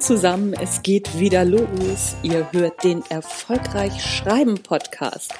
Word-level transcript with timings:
zusammen. 0.00 0.54
Es 0.54 0.82
geht 0.82 1.18
wieder 1.18 1.44
los. 1.44 2.16
Ihr 2.22 2.48
hört 2.52 2.84
den 2.84 3.02
Erfolgreich 3.08 4.02
Schreiben 4.02 4.62
Podcast. 4.62 5.34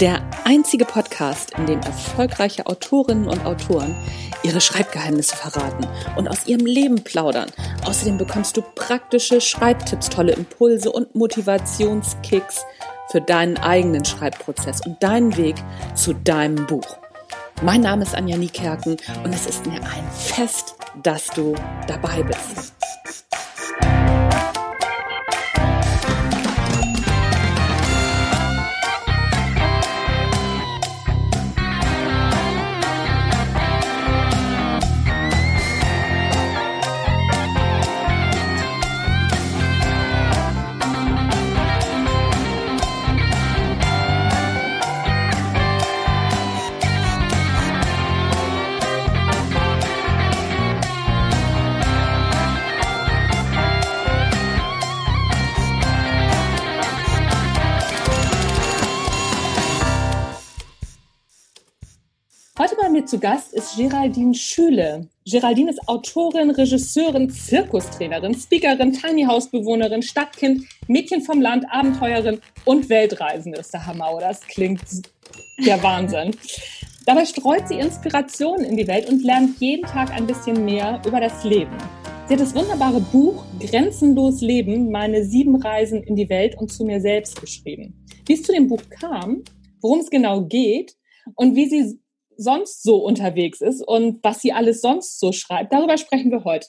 Der 0.00 0.22
einzige 0.44 0.84
Podcast, 0.84 1.52
in 1.58 1.66
dem 1.66 1.80
erfolgreiche 1.80 2.66
Autorinnen 2.66 3.28
und 3.28 3.44
Autoren 3.44 3.94
ihre 4.42 4.60
Schreibgeheimnisse 4.60 5.36
verraten 5.36 5.86
und 6.16 6.28
aus 6.28 6.46
ihrem 6.46 6.66
Leben 6.66 7.04
plaudern. 7.04 7.50
Außerdem 7.86 8.18
bekommst 8.18 8.56
du 8.56 8.62
praktische 8.62 9.40
Schreibtipps, 9.40 10.08
tolle 10.08 10.32
Impulse 10.32 10.90
und 10.90 11.14
Motivationskicks 11.14 12.64
für 13.10 13.20
deinen 13.20 13.58
eigenen 13.58 14.04
Schreibprozess 14.04 14.80
und 14.86 15.02
deinen 15.02 15.36
Weg 15.36 15.56
zu 15.94 16.14
deinem 16.14 16.66
Buch. 16.66 16.96
Mein 17.62 17.82
Name 17.82 18.04
ist 18.04 18.14
Anja 18.14 18.38
Niekerken 18.38 18.96
und 19.22 19.34
es 19.34 19.46
ist 19.46 19.66
mir 19.66 19.82
ein 19.82 20.10
Fest, 20.12 20.76
dass 21.02 21.26
du 21.26 21.54
dabei 21.86 22.22
bist. 22.22 22.79
Zu 63.10 63.18
Gast 63.18 63.52
ist 63.54 63.76
Geraldine 63.76 64.34
Schüle. 64.34 65.08
Geraldine 65.28 65.72
ist 65.72 65.80
Autorin, 65.88 66.50
Regisseurin, 66.50 67.28
Zirkustrainerin, 67.28 68.36
Speakerin, 68.36 68.92
Tiny 68.92 69.24
House 69.24 69.50
Bewohnerin, 69.50 70.00
Stadtkind, 70.00 70.64
Mädchen 70.86 71.20
vom 71.20 71.40
Land, 71.40 71.64
Abenteuerin 71.72 72.40
und 72.66 72.88
Weltreisende. 72.88 73.58
Ist 73.58 73.74
der 73.74 73.84
Hammer, 73.84 74.14
oder? 74.14 74.28
Das 74.28 74.42
klingt 74.42 74.80
der 75.66 75.82
Wahnsinn. 75.82 76.36
Dabei 77.06 77.24
streut 77.24 77.66
sie 77.66 77.80
Inspirationen 77.80 78.64
in 78.64 78.76
die 78.76 78.86
Welt 78.86 79.08
und 79.08 79.24
lernt 79.24 79.58
jeden 79.58 79.86
Tag 79.86 80.12
ein 80.12 80.28
bisschen 80.28 80.64
mehr 80.64 81.02
über 81.04 81.18
das 81.18 81.42
Leben. 81.42 81.76
Sie 82.28 82.34
hat 82.34 82.40
das 82.40 82.54
wunderbare 82.54 83.00
Buch 83.00 83.44
Grenzenlos 83.58 84.40
Leben, 84.40 84.92
meine 84.92 85.24
sieben 85.24 85.56
Reisen 85.56 86.00
in 86.04 86.14
die 86.14 86.28
Welt 86.28 86.56
und 86.56 86.70
zu 86.70 86.84
mir 86.84 87.00
selbst 87.00 87.40
geschrieben. 87.40 88.06
Wie 88.26 88.34
es 88.34 88.44
zu 88.44 88.52
dem 88.52 88.68
Buch 88.68 88.82
kam, 88.88 89.42
worum 89.80 89.98
es 89.98 90.10
genau 90.10 90.42
geht 90.42 90.94
und 91.34 91.56
wie 91.56 91.68
sie 91.68 91.98
sonst 92.40 92.82
so 92.82 92.96
unterwegs 92.96 93.60
ist 93.60 93.86
und 93.86 94.22
was 94.22 94.40
sie 94.40 94.52
alles 94.52 94.80
sonst 94.80 95.20
so 95.20 95.32
schreibt. 95.32 95.72
Darüber 95.72 95.98
sprechen 95.98 96.30
wir 96.30 96.44
heute. 96.44 96.66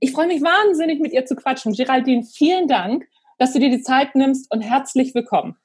Ich 0.00 0.12
freue 0.12 0.26
mich 0.26 0.42
wahnsinnig, 0.42 1.00
mit 1.00 1.12
ihr 1.12 1.26
zu 1.26 1.36
quatschen. 1.36 1.72
Geraldine, 1.72 2.24
vielen 2.24 2.68
Dank, 2.68 3.06
dass 3.38 3.52
du 3.52 3.58
dir 3.58 3.70
die 3.70 3.82
Zeit 3.82 4.14
nimmst 4.14 4.50
und 4.50 4.62
herzlich 4.62 5.14
willkommen. 5.14 5.56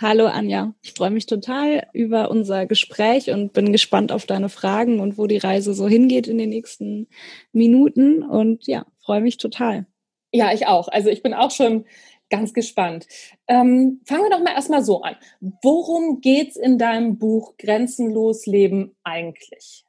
Hallo 0.00 0.26
Anja, 0.26 0.74
ich 0.82 0.94
freue 0.94 1.10
mich 1.10 1.26
total 1.26 1.86
über 1.92 2.28
unser 2.28 2.66
Gespräch 2.66 3.30
und 3.30 3.52
bin 3.52 3.70
gespannt 3.70 4.10
auf 4.10 4.26
deine 4.26 4.48
Fragen 4.48 4.98
und 4.98 5.16
wo 5.16 5.28
die 5.28 5.38
Reise 5.38 5.74
so 5.74 5.86
hingeht 5.86 6.26
in 6.26 6.38
den 6.38 6.48
nächsten 6.48 7.06
Minuten 7.52 8.24
und 8.24 8.66
ja, 8.66 8.84
freue 8.98 9.20
mich 9.20 9.36
total. 9.36 9.86
Ja, 10.32 10.52
ich 10.52 10.66
auch. 10.66 10.88
Also 10.88 11.08
ich 11.08 11.22
bin 11.22 11.34
auch 11.34 11.50
schon 11.50 11.84
ganz 12.32 12.54
gespannt. 12.54 13.06
Ähm, 13.46 14.00
fangen 14.04 14.22
wir 14.22 14.30
doch 14.30 14.42
mal 14.42 14.54
erstmal 14.54 14.82
so 14.82 15.02
an. 15.02 15.14
Worum 15.62 16.20
geht's 16.20 16.56
in 16.56 16.78
deinem 16.78 17.18
Buch 17.18 17.56
Grenzenlos 17.58 18.46
Leben 18.46 18.96
eigentlich? 19.04 19.84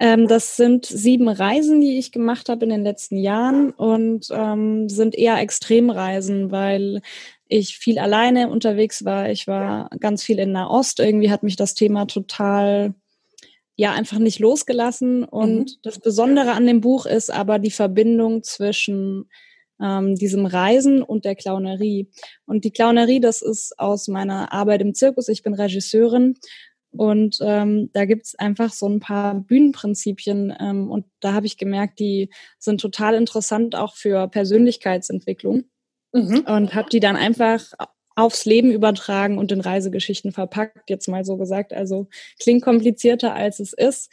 Ähm, 0.00 0.26
das 0.26 0.56
sind 0.56 0.86
sieben 0.86 1.28
Reisen, 1.28 1.80
die 1.80 1.98
ich 1.98 2.10
gemacht 2.10 2.48
habe 2.48 2.64
in 2.64 2.70
den 2.70 2.82
letzten 2.82 3.16
Jahren 3.16 3.70
und 3.70 4.26
ähm, 4.32 4.88
sind 4.88 5.14
eher 5.14 5.38
Extremreisen, 5.38 6.50
weil 6.50 7.00
ich 7.46 7.78
viel 7.78 8.00
alleine 8.00 8.50
unterwegs 8.50 9.04
war. 9.04 9.30
Ich 9.30 9.46
war 9.46 9.88
ganz 10.00 10.24
viel 10.24 10.40
in 10.40 10.50
Nahost. 10.50 10.98
Irgendwie 10.98 11.30
hat 11.30 11.44
mich 11.44 11.54
das 11.54 11.74
Thema 11.74 12.06
total 12.06 12.94
ja 13.76 13.92
einfach 13.92 14.18
nicht 14.18 14.40
losgelassen. 14.40 15.22
Und 15.22 15.58
mhm. 15.58 15.78
das 15.82 16.00
Besondere 16.00 16.52
an 16.52 16.66
dem 16.66 16.80
Buch 16.80 17.06
ist 17.06 17.32
aber 17.32 17.60
die 17.60 17.70
Verbindung 17.70 18.42
zwischen 18.42 19.28
ähm, 19.80 20.14
diesem 20.14 20.46
Reisen 20.46 21.02
und 21.02 21.24
der 21.24 21.34
Clownerie. 21.34 22.08
Und 22.46 22.64
die 22.64 22.70
Clownerie, 22.70 23.20
das 23.20 23.42
ist 23.42 23.78
aus 23.78 24.08
meiner 24.08 24.52
Arbeit 24.52 24.82
im 24.82 24.94
Zirkus. 24.94 25.28
Ich 25.28 25.42
bin 25.42 25.54
Regisseurin 25.54 26.34
und 26.90 27.38
ähm, 27.40 27.90
da 27.92 28.04
gibt's 28.04 28.34
einfach 28.36 28.72
so 28.72 28.88
ein 28.88 29.00
paar 29.00 29.34
Bühnenprinzipien 29.34 30.54
ähm, 30.60 30.90
und 30.90 31.06
da 31.20 31.32
habe 31.32 31.46
ich 31.46 31.58
gemerkt, 31.58 31.98
die 31.98 32.30
sind 32.58 32.80
total 32.80 33.14
interessant 33.14 33.74
auch 33.74 33.96
für 33.96 34.28
Persönlichkeitsentwicklung 34.28 35.64
mhm. 36.12 36.44
und 36.46 36.74
habe 36.74 36.88
die 36.90 37.00
dann 37.00 37.16
einfach 37.16 37.64
aufs 38.16 38.44
Leben 38.44 38.70
übertragen 38.70 39.38
und 39.38 39.50
in 39.50 39.60
Reisegeschichten 39.60 40.30
verpackt, 40.30 40.88
jetzt 40.88 41.08
mal 41.08 41.24
so 41.24 41.36
gesagt. 41.36 41.72
Also 41.72 42.06
klingt 42.38 42.62
komplizierter, 42.62 43.34
als 43.34 43.58
es 43.58 43.72
ist. 43.72 44.10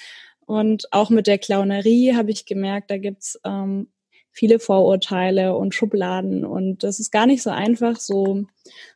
Und 0.47 0.91
auch 0.91 1.11
mit 1.11 1.27
der 1.27 1.37
Clownerie 1.37 2.15
habe 2.15 2.31
ich 2.31 2.45
gemerkt, 2.45 2.89
da 2.89 2.97
gibt's 2.97 3.39
ähm, 3.45 3.91
viele 4.31 4.59
Vorurteile 4.59 5.55
und 5.55 5.75
Schubladen. 5.75 6.45
Und 6.45 6.83
das 6.83 6.99
ist 6.99 7.11
gar 7.11 7.25
nicht 7.25 7.43
so 7.43 7.49
einfach, 7.49 7.97
so 7.97 8.45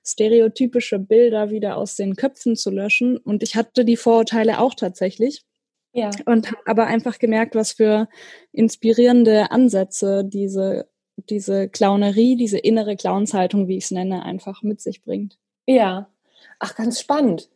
stereotypische 0.03 0.99
Bilder 0.99 1.49
wieder 1.49 1.77
aus 1.77 1.95
den 1.95 2.15
Köpfen 2.15 2.55
zu 2.55 2.71
löschen. 2.71 3.17
Und 3.17 3.43
ich 3.43 3.55
hatte 3.55 3.85
die 3.85 3.97
Vorurteile 3.97 4.59
auch 4.59 4.73
tatsächlich. 4.73 5.43
Ja. 5.93 6.09
Und 6.25 6.51
habe 6.51 6.61
aber 6.65 6.87
einfach 6.87 7.19
gemerkt, 7.19 7.55
was 7.55 7.71
für 7.73 8.09
inspirierende 8.51 9.51
Ansätze 9.51 10.25
diese, 10.25 10.89
diese 11.29 11.69
Clownerie, 11.69 12.35
diese 12.35 12.57
innere 12.57 12.95
Clownshaltung, 12.95 13.67
wie 13.67 13.77
ich 13.77 13.85
es 13.85 13.91
nenne, 13.91 14.23
einfach 14.23 14.61
mit 14.61 14.81
sich 14.81 15.01
bringt. 15.01 15.37
Ja. 15.65 16.09
Ach, 16.59 16.75
ganz 16.75 16.99
spannend. 16.99 17.49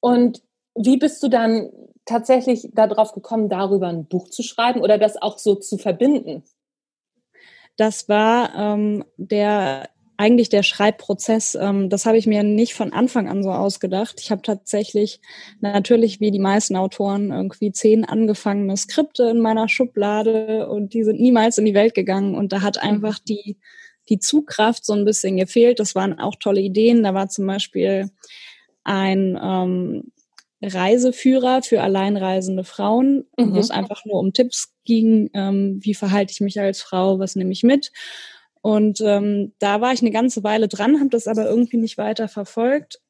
Und 0.00 0.42
wie 0.74 0.98
bist 0.98 1.22
du 1.22 1.28
dann 1.28 1.70
tatsächlich 2.04 2.68
darauf 2.72 3.12
gekommen, 3.12 3.48
darüber 3.48 3.88
ein 3.88 4.06
Buch 4.06 4.28
zu 4.28 4.42
schreiben 4.42 4.80
oder 4.80 4.98
das 4.98 5.20
auch 5.20 5.38
so 5.38 5.54
zu 5.54 5.78
verbinden? 5.78 6.44
Das 7.76 8.08
war 8.08 8.54
ähm, 8.56 9.04
der 9.16 9.88
eigentlich 10.18 10.48
der 10.48 10.62
Schreibprozess. 10.62 11.56
Ähm, 11.60 11.90
das 11.90 12.06
habe 12.06 12.16
ich 12.16 12.26
mir 12.26 12.42
nicht 12.42 12.74
von 12.74 12.92
Anfang 12.92 13.28
an 13.28 13.42
so 13.42 13.50
ausgedacht. 13.50 14.18
Ich 14.20 14.30
habe 14.30 14.42
tatsächlich 14.42 15.20
natürlich 15.60 16.20
wie 16.20 16.30
die 16.30 16.38
meisten 16.38 16.76
Autoren 16.76 17.30
irgendwie 17.30 17.70
zehn 17.70 18.04
angefangene 18.04 18.76
Skripte 18.76 19.24
in 19.24 19.40
meiner 19.40 19.68
Schublade 19.68 20.68
und 20.68 20.94
die 20.94 21.04
sind 21.04 21.20
niemals 21.20 21.58
in 21.58 21.66
die 21.66 21.74
Welt 21.74 21.94
gegangen. 21.94 22.34
Und 22.34 22.52
da 22.52 22.62
hat 22.62 22.76
mhm. 22.76 22.88
einfach 22.88 23.18
die 23.18 23.58
die 24.08 24.18
Zugkraft 24.20 24.84
so 24.84 24.92
ein 24.92 25.04
bisschen 25.04 25.36
gefehlt. 25.36 25.80
Das 25.80 25.94
waren 25.94 26.18
auch 26.18 26.36
tolle 26.36 26.60
Ideen. 26.60 27.02
Da 27.02 27.12
war 27.12 27.28
zum 27.28 27.46
Beispiel 27.46 28.10
ein 28.84 29.38
ähm, 29.42 30.12
Reiseführer 30.66 31.62
für 31.62 31.82
alleinreisende 31.82 32.64
Frauen, 32.64 33.24
mhm. 33.38 33.54
wo 33.54 33.58
es 33.58 33.70
einfach 33.70 34.04
nur 34.04 34.18
um 34.18 34.32
Tipps 34.32 34.74
ging, 34.84 35.30
ähm, 35.34 35.78
wie 35.82 35.94
verhalte 35.94 36.32
ich 36.32 36.40
mich 36.40 36.60
als 36.60 36.82
Frau, 36.82 37.18
was 37.18 37.36
nehme 37.36 37.52
ich 37.52 37.62
mit. 37.62 37.92
Und 38.62 39.00
ähm, 39.00 39.52
da 39.58 39.80
war 39.80 39.92
ich 39.92 40.02
eine 40.02 40.10
ganze 40.10 40.42
Weile 40.42 40.66
dran, 40.68 40.98
habe 40.98 41.10
das 41.10 41.28
aber 41.28 41.48
irgendwie 41.48 41.76
nicht 41.76 41.98
weiter 41.98 42.28
verfolgt. 42.28 43.00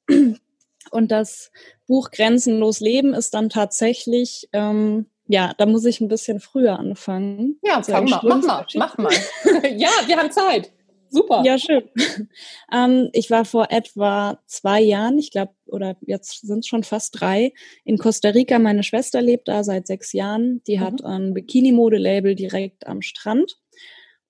Und 0.90 1.10
das 1.10 1.50
Buch 1.86 2.10
Grenzenlos 2.10 2.80
Leben 2.80 3.14
ist 3.14 3.34
dann 3.34 3.48
tatsächlich, 3.48 4.48
ähm, 4.52 5.06
ja, 5.26 5.52
da 5.58 5.66
muss 5.66 5.84
ich 5.84 6.00
ein 6.00 6.08
bisschen 6.08 6.40
früher 6.40 6.78
anfangen. 6.78 7.58
Ja, 7.62 7.82
fang 7.82 8.08
mal, 8.08 8.20
mach 8.22 8.42
mal, 8.42 8.66
mach 8.74 8.98
mal. 8.98 9.12
ja, 9.76 9.90
wir 10.06 10.16
haben 10.16 10.30
Zeit. 10.30 10.72
Super. 11.08 11.42
Ja, 11.44 11.58
schön. 11.58 11.84
ähm, 12.72 13.08
ich 13.12 13.30
war 13.30 13.44
vor 13.44 13.68
etwa 13.70 14.40
zwei 14.46 14.80
Jahren, 14.80 15.18
ich 15.18 15.30
glaube, 15.30 15.52
oder 15.66 15.96
jetzt 16.02 16.46
sind 16.46 16.60
es 16.60 16.66
schon 16.66 16.82
fast 16.82 17.20
drei, 17.20 17.52
in 17.84 17.98
Costa 17.98 18.30
Rica. 18.30 18.58
Meine 18.58 18.82
Schwester 18.82 19.22
lebt 19.22 19.48
da 19.48 19.64
seit 19.64 19.86
sechs 19.86 20.12
Jahren. 20.12 20.62
Die 20.66 20.78
mhm. 20.78 20.80
hat 20.80 21.04
ein 21.04 21.34
Bikini-Mode-Label 21.34 22.34
direkt 22.34 22.86
am 22.86 23.02
Strand. 23.02 23.58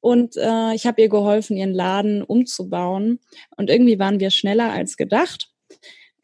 Und 0.00 0.36
äh, 0.36 0.74
ich 0.74 0.86
habe 0.86 1.02
ihr 1.02 1.08
geholfen, 1.08 1.56
ihren 1.56 1.72
Laden 1.72 2.22
umzubauen. 2.22 3.20
Und 3.56 3.70
irgendwie 3.70 3.98
waren 3.98 4.20
wir 4.20 4.30
schneller 4.30 4.70
als 4.70 4.96
gedacht. 4.96 5.50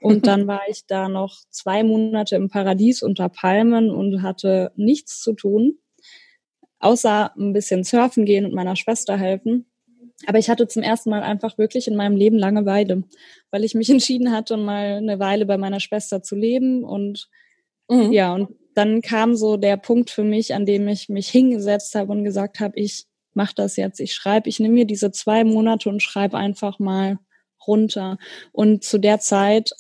Und 0.01 0.27
dann 0.27 0.47
war 0.47 0.63
ich 0.69 0.87
da 0.87 1.09
noch 1.09 1.37
zwei 1.51 1.83
Monate 1.83 2.37
im 2.37 2.49
Paradies 2.49 3.03
unter 3.03 3.29
Palmen 3.29 3.91
und 3.91 4.23
hatte 4.23 4.73
nichts 4.77 5.21
zu 5.21 5.33
tun, 5.33 5.79
außer 6.79 7.33
ein 7.37 7.53
bisschen 7.53 7.85
surfen 7.85 8.25
gehen 8.25 8.45
und 8.45 8.55
meiner 8.55 8.77
Schwester 8.77 9.17
helfen. 9.17 9.72
Aber 10.27 10.39
ich 10.39 10.49
hatte 10.49 10.69
zum 10.69 10.83
ersten 10.83 11.11
Mal 11.11 11.23
einfach 11.23 11.59
wirklich 11.59 11.89
in 11.89 11.97
meinem 11.97 12.17
Leben 12.17 12.39
Langeweile, 12.39 13.05
weil 13.51 13.65
ich 13.65 13.75
mich 13.75 13.91
entschieden 13.91 14.33
hatte, 14.33 14.57
mal 14.57 14.97
eine 14.97 15.19
Weile 15.19 15.47
bei 15.47 15.59
meiner 15.59 15.81
Schwester 15.81 16.23
zu 16.23 16.37
leben. 16.37 16.85
Und 16.85 17.29
mhm. 17.89 18.13
ja, 18.13 18.35
und 18.35 18.51
dann 18.75 19.03
kam 19.03 19.35
so 19.37 19.57
der 19.57 19.77
Punkt 19.77 20.11
für 20.11 20.25
mich, 20.25 20.55
an 20.55 20.67
dem 20.67 20.89
ich 20.89 21.09
mich 21.09 21.29
hingesetzt 21.29 21.95
habe 21.95 22.13
und 22.13 22.25
gesagt 22.25 22.61
habe, 22.61 22.79
ich 22.79 23.07
mach 23.35 23.53
das 23.53 23.77
jetzt. 23.77 24.01
Ich 24.01 24.15
schreibe, 24.15 24.49
ich 24.49 24.61
nehme 24.61 24.75
mir 24.75 24.87
diese 24.87 25.11
zwei 25.11 25.45
Monate 25.45 25.89
und 25.89 26.03
schreibe 26.03 26.39
einfach 26.39 26.79
mal 26.79 27.19
runter. 27.67 28.19
Und 28.53 28.85
zu 28.85 28.99
der 28.99 29.21
Zeit, 29.21 29.71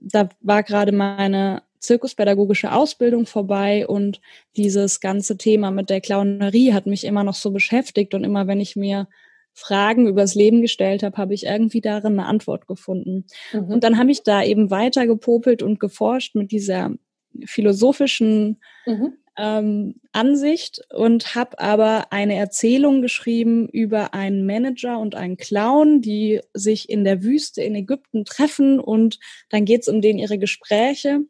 da 0.00 0.28
war 0.40 0.62
gerade 0.62 0.92
meine 0.92 1.62
zirkuspädagogische 1.80 2.72
Ausbildung 2.72 3.26
vorbei 3.26 3.86
und 3.86 4.20
dieses 4.56 5.00
ganze 5.00 5.36
Thema 5.36 5.70
mit 5.70 5.90
der 5.90 6.00
Clownerie 6.00 6.72
hat 6.72 6.86
mich 6.86 7.04
immer 7.04 7.22
noch 7.22 7.34
so 7.34 7.50
beschäftigt 7.50 8.14
und 8.14 8.24
immer 8.24 8.46
wenn 8.46 8.60
ich 8.60 8.74
mir 8.74 9.06
Fragen 9.58 10.06
übers 10.06 10.36
Leben 10.36 10.62
gestellt 10.62 11.02
habe, 11.02 11.16
habe 11.16 11.34
ich 11.34 11.44
irgendwie 11.44 11.80
darin 11.80 12.12
eine 12.12 12.26
Antwort 12.26 12.68
gefunden. 12.68 13.26
Mhm. 13.52 13.64
Und 13.64 13.82
dann 13.82 13.98
habe 13.98 14.12
ich 14.12 14.22
da 14.22 14.44
eben 14.44 14.70
weiter 14.70 15.06
gepopelt 15.08 15.64
und 15.64 15.80
geforscht 15.80 16.36
mit 16.36 16.52
dieser 16.52 16.92
philosophischen 17.44 18.60
mhm. 18.86 19.14
ähm, 19.36 19.94
Ansicht 20.12 20.82
und 20.94 21.34
habe 21.34 21.58
aber 21.58 22.12
eine 22.12 22.36
Erzählung 22.36 23.02
geschrieben 23.02 23.68
über 23.68 24.14
einen 24.14 24.46
Manager 24.46 25.00
und 25.00 25.16
einen 25.16 25.36
Clown, 25.36 26.02
die 26.02 26.40
sich 26.54 26.88
in 26.88 27.02
der 27.02 27.24
Wüste 27.24 27.60
in 27.60 27.74
Ägypten 27.74 28.24
treffen 28.24 28.78
und 28.78 29.18
dann 29.50 29.64
geht 29.64 29.82
es 29.82 29.88
um 29.88 30.00
den 30.00 30.18
ihre 30.18 30.38
Gespräche. 30.38 31.22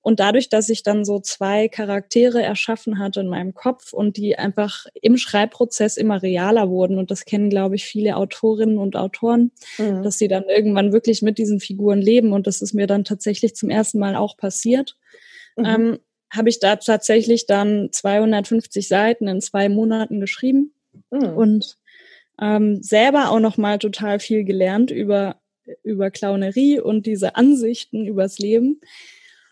Und 0.00 0.20
dadurch, 0.20 0.48
dass 0.48 0.68
ich 0.68 0.82
dann 0.82 1.04
so 1.04 1.20
zwei 1.20 1.68
Charaktere 1.68 2.42
erschaffen 2.42 2.98
hatte 2.98 3.20
in 3.20 3.28
meinem 3.28 3.52
Kopf 3.52 3.92
und 3.92 4.16
die 4.16 4.38
einfach 4.38 4.86
im 5.00 5.16
Schreibprozess 5.16 5.96
immer 5.96 6.22
realer 6.22 6.70
wurden, 6.70 6.98
und 6.98 7.10
das 7.10 7.24
kennen, 7.24 7.50
glaube 7.50 7.74
ich, 7.74 7.84
viele 7.84 8.16
Autorinnen 8.16 8.78
und 8.78 8.96
Autoren, 8.96 9.50
mhm. 9.76 10.02
dass 10.02 10.18
sie 10.18 10.28
dann 10.28 10.44
irgendwann 10.44 10.92
wirklich 10.92 11.22
mit 11.22 11.38
diesen 11.38 11.60
Figuren 11.60 12.00
leben. 12.00 12.32
Und 12.32 12.46
das 12.46 12.62
ist 12.62 12.74
mir 12.74 12.86
dann 12.86 13.04
tatsächlich 13.04 13.54
zum 13.56 13.70
ersten 13.70 13.98
Mal 13.98 14.16
auch 14.16 14.36
passiert. 14.36 14.96
Mhm. 15.56 15.64
Ähm, 15.64 15.98
habe 16.30 16.48
ich 16.48 16.60
da 16.60 16.76
tatsächlich 16.76 17.46
dann 17.46 17.88
250 17.90 18.86
Seiten 18.86 19.28
in 19.28 19.40
zwei 19.40 19.68
Monaten 19.68 20.20
geschrieben 20.20 20.74
mhm. 21.10 21.28
und 21.28 21.78
ähm, 22.40 22.82
selber 22.82 23.30
auch 23.30 23.40
noch 23.40 23.56
mal 23.56 23.78
total 23.78 24.20
viel 24.20 24.44
gelernt 24.44 24.90
über 24.90 25.40
über 25.82 26.10
Clownerie 26.10 26.80
und 26.80 27.06
diese 27.06 27.36
Ansichten 27.36 28.06
übers 28.06 28.38
Leben. 28.38 28.80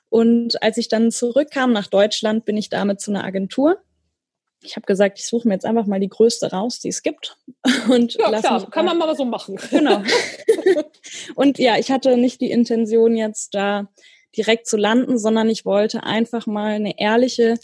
Und 0.08 0.62
als 0.62 0.76
ich 0.76 0.88
dann 0.88 1.10
zurückkam 1.10 1.72
nach 1.72 1.88
Deutschland, 1.88 2.44
bin 2.44 2.56
ich 2.56 2.68
damit 2.68 3.00
zu 3.00 3.10
einer 3.10 3.24
Agentur. 3.24 3.78
Ich 4.62 4.76
habe 4.76 4.86
gesagt, 4.86 5.18
ich 5.18 5.26
suche 5.26 5.46
mir 5.46 5.54
jetzt 5.54 5.66
einfach 5.66 5.86
mal 5.86 6.00
die 6.00 6.08
größte 6.08 6.50
raus, 6.50 6.80
die 6.80 6.88
es 6.88 7.02
gibt. 7.02 7.36
Und 7.90 8.14
ja, 8.14 8.40
klar, 8.40 8.70
kann 8.70 8.86
man 8.86 8.98
mal 8.98 9.14
so 9.16 9.24
machen. 9.24 9.58
Genau. 9.70 10.02
und 11.36 11.58
ja, 11.58 11.78
ich 11.78 11.90
hatte 11.90 12.16
nicht 12.16 12.40
die 12.40 12.50
Intention, 12.50 13.16
jetzt 13.16 13.54
da 13.54 13.88
direkt 14.36 14.66
zu 14.66 14.76
landen, 14.76 15.18
sondern 15.18 15.48
ich 15.48 15.64
wollte 15.64 16.02
einfach 16.02 16.46
mal 16.46 16.72
eine 16.72 16.98
ehrliche 16.98 17.58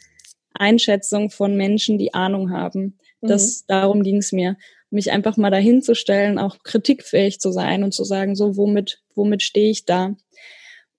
Einschätzung 0.55 1.31
von 1.31 1.57
Menschen, 1.57 1.99
die 1.99 2.15
Ahnung 2.15 2.53
haben. 2.53 2.99
Das, 3.21 3.63
mhm. 3.63 3.65
darum 3.69 4.03
ging 4.03 4.19
es 4.19 4.33
mir 4.33 4.57
mich 4.93 5.11
einfach 5.11 5.37
mal 5.37 5.51
dahin 5.51 5.83
zu 5.83 5.95
stellen, 5.95 6.39
auch 6.39 6.59
kritikfähig 6.63 7.41
zu 7.41 7.51
sein 7.51 7.83
und 7.83 7.93
zu 7.93 8.05
sagen, 8.05 8.37
so 8.37 8.57
womit, 8.57 9.03
womit 9.15 9.43
stehe 9.43 9.71
ich 9.71 9.87
da? 9.87 10.15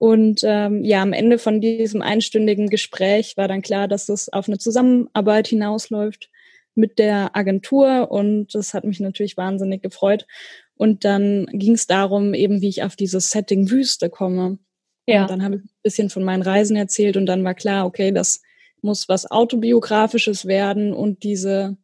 Und 0.03 0.41
ähm, 0.43 0.83
ja, 0.83 1.01
am 1.01 1.13
Ende 1.13 1.37
von 1.37 1.61
diesem 1.61 2.01
einstündigen 2.01 2.67
Gespräch 2.67 3.37
war 3.37 3.47
dann 3.47 3.61
klar, 3.61 3.87
dass 3.87 4.09
es 4.09 4.27
auf 4.27 4.49
eine 4.49 4.57
Zusammenarbeit 4.57 5.47
hinausläuft 5.47 6.29
mit 6.75 6.99
der 6.99 7.37
Agentur 7.37 8.11
und 8.11 8.53
das 8.53 8.73
hat 8.73 8.83
mich 8.83 8.99
natürlich 8.99 9.37
wahnsinnig 9.37 9.81
gefreut. 9.81 10.27
Und 10.75 11.05
dann 11.05 11.45
ging 11.53 11.75
es 11.75 11.87
darum, 11.87 12.33
eben 12.33 12.59
wie 12.59 12.67
ich 12.67 12.83
auf 12.83 12.97
dieses 12.97 13.29
Setting 13.29 13.71
Wüste 13.71 14.09
komme. 14.09 14.59
Ja. 15.07 15.21
Und 15.21 15.29
dann 15.29 15.41
habe 15.41 15.55
ich 15.55 15.61
ein 15.61 15.69
bisschen 15.83 16.09
von 16.09 16.25
meinen 16.25 16.41
Reisen 16.41 16.75
erzählt 16.75 17.15
und 17.15 17.25
dann 17.25 17.45
war 17.45 17.53
klar, 17.53 17.85
okay, 17.85 18.11
das 18.11 18.41
muss 18.81 19.07
was 19.07 19.31
autobiografisches 19.31 20.45
werden 20.45 20.91
und 20.91 21.23
diese 21.23 21.77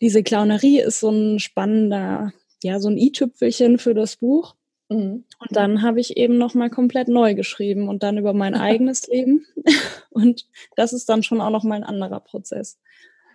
diese 0.00 0.22
Clownerie 0.22 0.78
ist 0.78 1.00
so 1.00 1.10
ein 1.10 1.40
spannender, 1.40 2.32
ja, 2.62 2.78
so 2.78 2.88
ein 2.88 2.98
i-Tüpfelchen 2.98 3.78
für 3.78 3.94
das 3.94 4.14
Buch. 4.14 4.54
Mhm. 4.88 5.24
Und 5.38 5.56
dann 5.56 5.82
habe 5.82 6.00
ich 6.00 6.16
eben 6.16 6.38
nochmal 6.38 6.70
komplett 6.70 7.08
neu 7.08 7.34
geschrieben 7.34 7.88
und 7.88 8.02
dann 8.02 8.18
über 8.18 8.32
mein 8.32 8.54
eigenes 8.54 9.06
Leben. 9.08 9.46
Und 10.10 10.46
das 10.76 10.92
ist 10.92 11.08
dann 11.08 11.22
schon 11.22 11.40
auch 11.40 11.50
nochmal 11.50 11.78
ein 11.78 11.84
anderer 11.84 12.20
Prozess. 12.20 12.78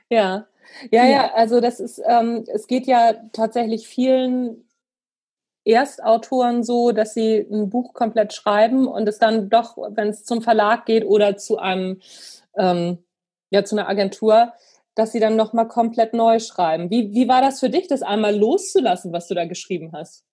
Ja. 0.09 0.47
Ja, 0.89 1.05
ja, 1.05 1.33
also 1.33 1.59
das 1.59 1.79
ist, 1.79 2.01
ähm, 2.05 2.45
es 2.47 2.65
geht 2.67 2.87
ja 2.87 3.13
tatsächlich 3.33 3.87
vielen 3.87 4.63
Erstautoren 5.63 6.63
so, 6.63 6.91
dass 6.91 7.13
sie 7.13 7.45
ein 7.51 7.69
Buch 7.69 7.93
komplett 7.93 8.33
schreiben 8.33 8.87
und 8.87 9.07
es 9.07 9.19
dann 9.19 9.49
doch, 9.49 9.77
wenn 9.77 10.07
es 10.07 10.23
zum 10.23 10.41
Verlag 10.41 10.85
geht 10.85 11.05
oder 11.05 11.37
zu 11.37 11.57
einem, 11.57 11.99
ähm, 12.55 12.99
ja, 13.51 13.63
zu 13.63 13.75
einer 13.75 13.89
Agentur, 13.89 14.53
dass 14.95 15.11
sie 15.11 15.19
dann 15.19 15.35
nochmal 15.35 15.67
komplett 15.67 16.13
neu 16.13 16.39
schreiben. 16.39 16.89
Wie, 16.89 17.13
wie 17.13 17.27
war 17.27 17.41
das 17.41 17.59
für 17.59 17.69
dich, 17.69 17.87
das 17.87 18.01
einmal 18.01 18.35
loszulassen, 18.35 19.13
was 19.13 19.27
du 19.27 19.35
da 19.35 19.45
geschrieben 19.45 19.91
hast? 19.93 20.25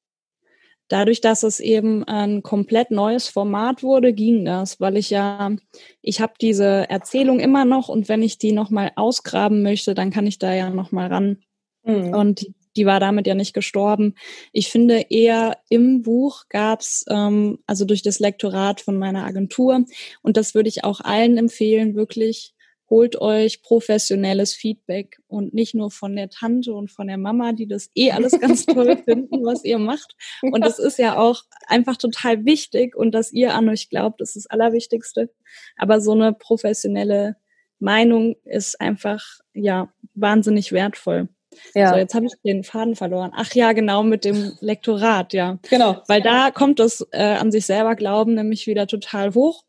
Dadurch, 0.88 1.20
dass 1.20 1.42
es 1.42 1.60
eben 1.60 2.04
ein 2.04 2.42
komplett 2.42 2.90
neues 2.90 3.28
Format 3.28 3.82
wurde, 3.82 4.12
ging 4.14 4.44
das, 4.44 4.80
weil 4.80 4.96
ich 4.96 5.10
ja, 5.10 5.54
ich 6.00 6.20
habe 6.20 6.32
diese 6.40 6.88
Erzählung 6.88 7.40
immer 7.40 7.64
noch 7.64 7.88
und 7.88 8.08
wenn 8.08 8.22
ich 8.22 8.38
die 8.38 8.52
nochmal 8.52 8.92
ausgraben 8.96 9.62
möchte, 9.62 9.94
dann 9.94 10.10
kann 10.10 10.26
ich 10.26 10.38
da 10.38 10.54
ja 10.54 10.70
nochmal 10.70 11.08
ran. 11.08 11.38
Mhm. 11.84 12.14
Und 12.14 12.40
die, 12.40 12.54
die, 12.76 12.86
war 12.86 13.00
damit 13.00 13.26
ja 13.26 13.34
nicht 13.34 13.52
gestorben. 13.52 14.14
Ich 14.52 14.68
finde 14.68 15.06
eher 15.10 15.58
im 15.68 16.02
Buch 16.02 16.44
gab's 16.48 17.04
ähm, 17.10 17.58
also 17.66 17.84
durch 17.84 18.02
das 18.02 18.18
Lektorat 18.18 18.80
von 18.80 18.98
meiner 18.98 19.24
Agentur, 19.24 19.84
und 20.22 20.36
das 20.36 20.54
würde 20.54 20.68
ich 20.68 20.84
auch 20.84 21.00
allen 21.00 21.36
empfehlen, 21.36 21.94
wirklich 21.96 22.54
holt 22.90 23.20
euch 23.20 23.62
professionelles 23.62 24.54
Feedback 24.54 25.18
und 25.26 25.52
nicht 25.52 25.74
nur 25.74 25.90
von 25.90 26.16
der 26.16 26.30
Tante 26.30 26.72
und 26.72 26.90
von 26.90 27.06
der 27.06 27.18
Mama, 27.18 27.52
die 27.52 27.66
das 27.66 27.90
eh 27.94 28.12
alles 28.12 28.32
ganz 28.40 28.66
toll 28.66 28.96
finden, 29.04 29.44
was 29.44 29.64
ihr 29.64 29.78
macht. 29.78 30.16
Und 30.42 30.64
das 30.64 30.78
ist 30.78 30.98
ja 30.98 31.18
auch 31.18 31.42
einfach 31.66 31.96
total 31.96 32.44
wichtig 32.44 32.96
und 32.96 33.12
dass 33.12 33.32
ihr 33.32 33.54
an 33.54 33.68
euch 33.68 33.90
glaubt, 33.90 34.20
ist 34.20 34.36
das 34.36 34.46
Allerwichtigste. 34.46 35.30
Aber 35.76 36.00
so 36.00 36.12
eine 36.12 36.32
professionelle 36.32 37.36
Meinung 37.78 38.36
ist 38.44 38.80
einfach, 38.80 39.22
ja, 39.54 39.92
wahnsinnig 40.14 40.72
wertvoll. 40.72 41.28
Ja. 41.74 41.90
So, 41.90 41.96
jetzt 41.96 42.14
habe 42.14 42.26
ich 42.26 42.32
den 42.44 42.64
Faden 42.64 42.94
verloren. 42.94 43.32
Ach 43.34 43.52
ja, 43.54 43.72
genau, 43.72 44.02
mit 44.02 44.24
dem 44.24 44.52
Lektorat, 44.60 45.32
ja. 45.32 45.58
Genau. 45.68 46.02
Weil 46.06 46.22
da 46.22 46.50
kommt 46.50 46.78
das 46.78 47.06
äh, 47.10 47.22
an 47.22 47.50
sich 47.50 47.66
selber 47.66 47.94
Glauben 47.94 48.34
nämlich 48.34 48.66
wieder 48.66 48.86
total 48.86 49.34
hoch. 49.34 49.64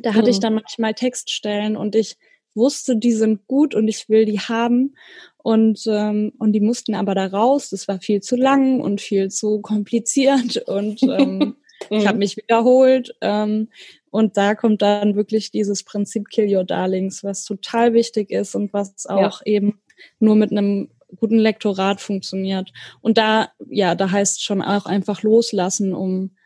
Da 0.00 0.14
hatte 0.14 0.24
mhm. 0.24 0.30
ich 0.30 0.40
dann 0.40 0.54
manchmal 0.54 0.94
Textstellen 0.94 1.76
und 1.76 1.94
ich 1.94 2.16
wusste, 2.54 2.96
die 2.96 3.12
sind 3.12 3.46
gut 3.46 3.74
und 3.74 3.88
ich 3.88 4.08
will 4.08 4.24
die 4.24 4.40
haben. 4.40 4.94
Und, 5.38 5.84
ähm, 5.88 6.32
und 6.38 6.52
die 6.52 6.60
mussten 6.60 6.94
aber 6.94 7.14
da 7.14 7.26
raus. 7.26 7.70
Das 7.70 7.88
war 7.88 8.00
viel 8.00 8.20
zu 8.20 8.36
lang 8.36 8.80
und 8.80 9.00
viel 9.00 9.30
zu 9.30 9.60
kompliziert 9.60 10.56
und 10.68 11.02
ähm, 11.02 11.56
ich 11.90 12.06
habe 12.06 12.14
mhm. 12.14 12.20
mich 12.20 12.36
wiederholt. 12.36 13.14
Ähm, 13.20 13.68
und 14.10 14.36
da 14.36 14.54
kommt 14.54 14.82
dann 14.82 15.16
wirklich 15.16 15.50
dieses 15.50 15.84
Prinzip 15.84 16.28
Kill 16.28 16.54
Your 16.54 16.64
Darlings, 16.64 17.24
was 17.24 17.44
total 17.44 17.94
wichtig 17.94 18.30
ist 18.30 18.54
und 18.54 18.72
was 18.72 19.06
auch 19.06 19.40
ja. 19.44 19.52
eben 19.52 19.80
nur 20.18 20.36
mit 20.36 20.50
einem 20.50 20.90
guten 21.16 21.38
Lektorat 21.38 22.00
funktioniert. 22.00 22.72
Und 23.00 23.18
da, 23.18 23.50
ja, 23.68 23.94
da 23.94 24.10
heißt 24.10 24.42
schon 24.42 24.62
auch 24.62 24.86
einfach 24.86 25.22
loslassen, 25.22 25.94
um, 25.94 26.36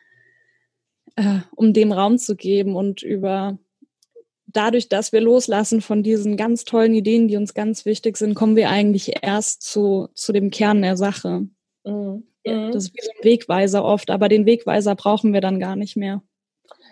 äh, 1.15 1.39
um 1.55 1.73
dem 1.73 1.91
Raum 1.91 2.17
zu 2.17 2.35
geben 2.35 2.75
und 2.75 3.01
über 3.01 3.57
dadurch, 4.47 4.89
dass 4.89 5.11
wir 5.11 5.21
loslassen 5.21 5.81
von 5.81 6.03
diesen 6.03 6.37
ganz 6.37 6.63
tollen 6.63 6.93
Ideen, 6.93 7.27
die 7.27 7.37
uns 7.37 7.53
ganz 7.53 7.85
wichtig 7.85 8.17
sind, 8.17 8.33
kommen 8.33 8.55
wir 8.55 8.69
eigentlich 8.69 9.23
erst 9.23 9.61
zu, 9.61 10.09
zu 10.13 10.33
dem 10.33 10.49
Kern 10.49 10.81
der 10.81 10.97
Sache. 10.97 11.47
Mhm. 11.83 12.23
Ja, 12.45 12.71
das 12.71 12.85
ist 12.85 12.93
wie 12.93 13.01
so 13.03 13.11
ein 13.11 13.25
Wegweiser 13.25 13.83
oft, 13.83 14.09
aber 14.09 14.29
den 14.29 14.45
Wegweiser 14.45 14.95
brauchen 14.95 15.33
wir 15.33 15.41
dann 15.41 15.59
gar 15.59 15.75
nicht 15.75 15.97
mehr. 15.97 16.21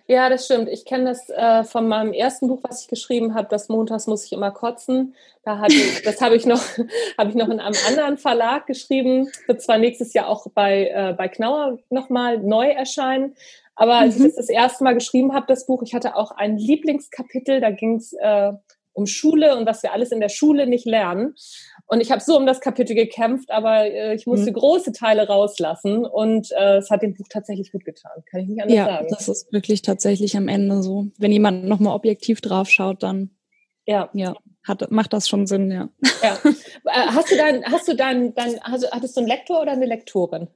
Ja, 0.07 0.29
das 0.29 0.45
stimmt. 0.45 0.69
Ich 0.69 0.85
kenne 0.85 1.05
das 1.05 1.29
äh, 1.29 1.63
von 1.63 1.87
meinem 1.87 2.13
ersten 2.13 2.47
Buch, 2.47 2.59
was 2.61 2.83
ich 2.83 2.87
geschrieben 2.87 3.33
habe. 3.33 3.47
Das 3.49 3.69
Montags 3.69 4.05
muss 4.05 4.25
ich 4.25 4.33
immer 4.33 4.51
kotzen. 4.51 5.15
Da 5.43 5.57
hatte 5.57 5.73
ich, 5.73 6.01
das 6.03 6.21
habe 6.21 6.35
ich 6.35 6.45
noch, 6.45 6.61
habe 7.17 7.29
ich 7.29 7.35
noch 7.35 7.49
in 7.49 7.59
einem 7.59 7.75
anderen 7.87 8.17
Verlag 8.17 8.67
geschrieben. 8.67 9.29
Wird 9.47 9.61
zwar 9.61 9.79
nächstes 9.79 10.13
Jahr 10.13 10.27
auch 10.27 10.45
bei 10.53 10.89
äh, 10.89 11.13
bei 11.17 11.27
Knauer 11.27 11.79
nochmal 11.89 12.37
neu 12.37 12.69
erscheinen. 12.69 13.35
Aber 13.73 13.95
als 13.95 14.17
mhm. 14.17 14.27
ich 14.27 14.35
das 14.35 14.47
das 14.47 14.49
erste 14.49 14.83
Mal 14.83 14.93
geschrieben 14.93 15.33
habe, 15.33 15.47
das 15.47 15.65
Buch, 15.65 15.81
ich 15.83 15.95
hatte 15.95 16.15
auch 16.15 16.31
ein 16.31 16.57
Lieblingskapitel, 16.57 17.59
da 17.59 17.71
ging 17.71 17.95
es 17.95 18.13
äh, 18.13 18.53
um 18.93 19.07
Schule 19.07 19.57
und 19.57 19.65
was 19.65 19.83
wir 19.83 19.91
alles 19.91 20.11
in 20.11 20.21
der 20.21 20.29
Schule 20.29 20.67
nicht 20.67 20.85
lernen. 20.85 21.35
Und 21.87 22.01
ich 22.01 22.11
habe 22.11 22.21
so 22.21 22.35
um 22.35 22.47
das 22.47 22.61
Kapitel 22.61 22.95
gekämpft, 22.95 23.51
aber 23.51 23.85
äh, 23.85 24.15
ich 24.15 24.25
musste 24.25 24.49
mhm. 24.49 24.55
große 24.55 24.91
Teile 24.91 25.27
rauslassen 25.27 26.05
und 26.05 26.51
äh, 26.51 26.77
es 26.77 26.89
hat 26.89 27.03
dem 27.03 27.13
Buch 27.13 27.27
tatsächlich 27.29 27.71
gut 27.71 27.85
getan. 27.85 28.23
Kann 28.29 28.41
ich 28.41 28.47
nicht 28.47 28.61
anders 28.61 28.75
ja, 28.75 28.85
sagen. 28.85 29.07
Ja, 29.07 29.15
das 29.15 29.27
ist 29.27 29.53
wirklich 29.53 29.83
tatsächlich 29.83 30.35
am 30.35 30.47
Ende 30.47 30.81
so. 30.81 31.07
Wenn 31.17 31.31
jemand 31.31 31.65
nochmal 31.65 31.95
objektiv 31.95 32.41
drauf 32.41 32.69
schaut, 32.69 33.03
dann 33.03 33.29
ja. 33.85 34.09
ja. 34.13 34.35
Hat, 34.63 34.89
macht 34.89 35.13
das 35.13 35.29
schon 35.29 35.45
Sinn, 35.45 35.71
ja. 35.71 35.89
ja. 36.23 36.37
Äh, 36.87 37.07
hast 37.07 37.31
du 37.31 37.35
dann, 37.35 37.63
hast 37.65 37.87
du 37.87 37.95
dann, 37.95 38.35
dann 38.35 38.59
hast, 38.61 38.91
hattest 38.91 39.15
du 39.17 39.21
einen 39.21 39.27
Lektor 39.27 39.61
oder 39.61 39.71
eine 39.71 39.87
Lektorin? 39.87 40.47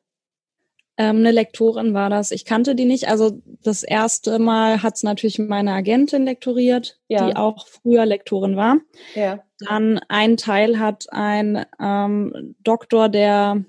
Ähm, 0.95 1.17
eine 1.17 1.31
Lektorin 1.31 1.95
war 1.95 2.11
das. 2.11 2.31
Ich 2.31 2.45
kannte 2.45 2.75
die 2.75 2.85
nicht. 2.85 3.07
Also 3.07 3.41
das 3.63 3.83
erste 3.83 4.37
Mal 4.37 4.83
hat 4.83 4.95
es 4.95 5.03
natürlich 5.03 5.39
meine 5.39 5.73
Agentin 5.73 6.25
lektoriert, 6.25 6.99
ja. 7.07 7.25
die 7.25 7.35
auch 7.35 7.67
früher 7.67 8.05
Lektorin 8.05 8.55
war. 8.55 8.77
Ja. 9.15 9.43
Dann 9.67 9.99
ein 10.07 10.37
Teil 10.37 10.79
hat 10.79 11.05
ein 11.11 11.65
ähm, 11.79 12.55
Doktor 12.63 13.09
der 13.09 13.63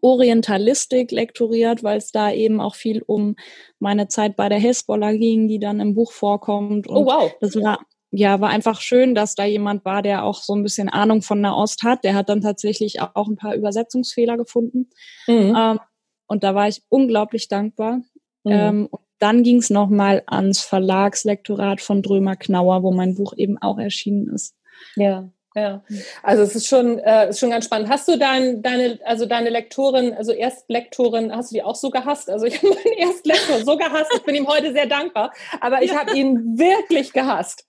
Orientalistik 0.00 1.10
lektoriert, 1.10 1.82
weil 1.82 1.98
es 1.98 2.12
da 2.12 2.32
eben 2.32 2.60
auch 2.60 2.74
viel 2.74 3.02
um 3.02 3.36
meine 3.78 4.08
Zeit 4.08 4.36
bei 4.36 4.48
der 4.48 4.58
Hezbollah 4.58 5.12
ging, 5.12 5.48
die 5.48 5.58
dann 5.58 5.80
im 5.80 5.94
Buch 5.94 6.12
vorkommt. 6.12 6.86
Und 6.86 6.96
oh 6.96 7.06
wow. 7.06 7.32
Das 7.40 7.54
war 7.56 7.80
ja, 8.12 8.40
war 8.40 8.50
einfach 8.50 8.80
schön, 8.80 9.14
dass 9.14 9.36
da 9.36 9.44
jemand 9.44 9.84
war, 9.84 10.02
der 10.02 10.24
auch 10.24 10.42
so 10.42 10.54
ein 10.54 10.64
bisschen 10.64 10.88
Ahnung 10.88 11.22
von 11.22 11.40
Nahost 11.40 11.84
hat. 11.84 12.02
Der 12.02 12.14
hat 12.14 12.28
dann 12.28 12.40
tatsächlich 12.40 13.00
auch 13.00 13.28
ein 13.28 13.36
paar 13.36 13.54
Übersetzungsfehler 13.54 14.36
gefunden. 14.36 14.90
Mhm. 15.28 15.54
Ähm, 15.56 15.80
und 16.26 16.42
da 16.42 16.54
war 16.54 16.66
ich 16.68 16.82
unglaublich 16.88 17.48
dankbar. 17.48 18.00
Mhm. 18.42 18.52
Ähm, 18.52 18.88
und 18.90 19.02
dann 19.20 19.42
ging 19.42 19.58
es 19.58 19.70
nochmal 19.70 20.22
ans 20.26 20.60
Verlagslektorat 20.60 21.80
von 21.80 22.02
Drömer 22.02 22.36
Knauer, 22.36 22.82
wo 22.82 22.90
mein 22.90 23.14
Buch 23.14 23.34
eben 23.36 23.58
auch 23.58 23.78
erschienen 23.78 24.28
ist. 24.34 24.56
Ja. 24.96 25.28
Ja, 25.56 25.82
also 26.22 26.44
es 26.44 26.54
ist 26.54 26.68
schon, 26.68 27.00
äh, 27.00 27.30
ist 27.30 27.40
schon 27.40 27.50
ganz 27.50 27.64
spannend. 27.64 27.88
Hast 27.88 28.06
du 28.06 28.16
dein, 28.16 28.62
deine, 28.62 29.00
also 29.04 29.26
deine 29.26 29.50
Lektorin, 29.50 30.14
also 30.14 30.30
Erstlektorin, 30.30 31.34
hast 31.34 31.50
du 31.50 31.56
die 31.56 31.64
auch 31.64 31.74
so 31.74 31.90
gehasst? 31.90 32.30
Also 32.30 32.46
ich 32.46 32.56
habe 32.62 32.68
meinen 32.68 32.98
Erstlektor 32.98 33.58
so 33.64 33.76
gehasst, 33.76 34.12
ich 34.14 34.22
bin 34.22 34.36
ihm 34.36 34.46
heute 34.46 34.72
sehr 34.72 34.86
dankbar, 34.86 35.32
aber 35.60 35.82
ich 35.82 35.90
ja. 35.90 35.98
habe 35.98 36.16
ihn 36.16 36.56
wirklich 36.56 37.12
gehasst. 37.12 37.66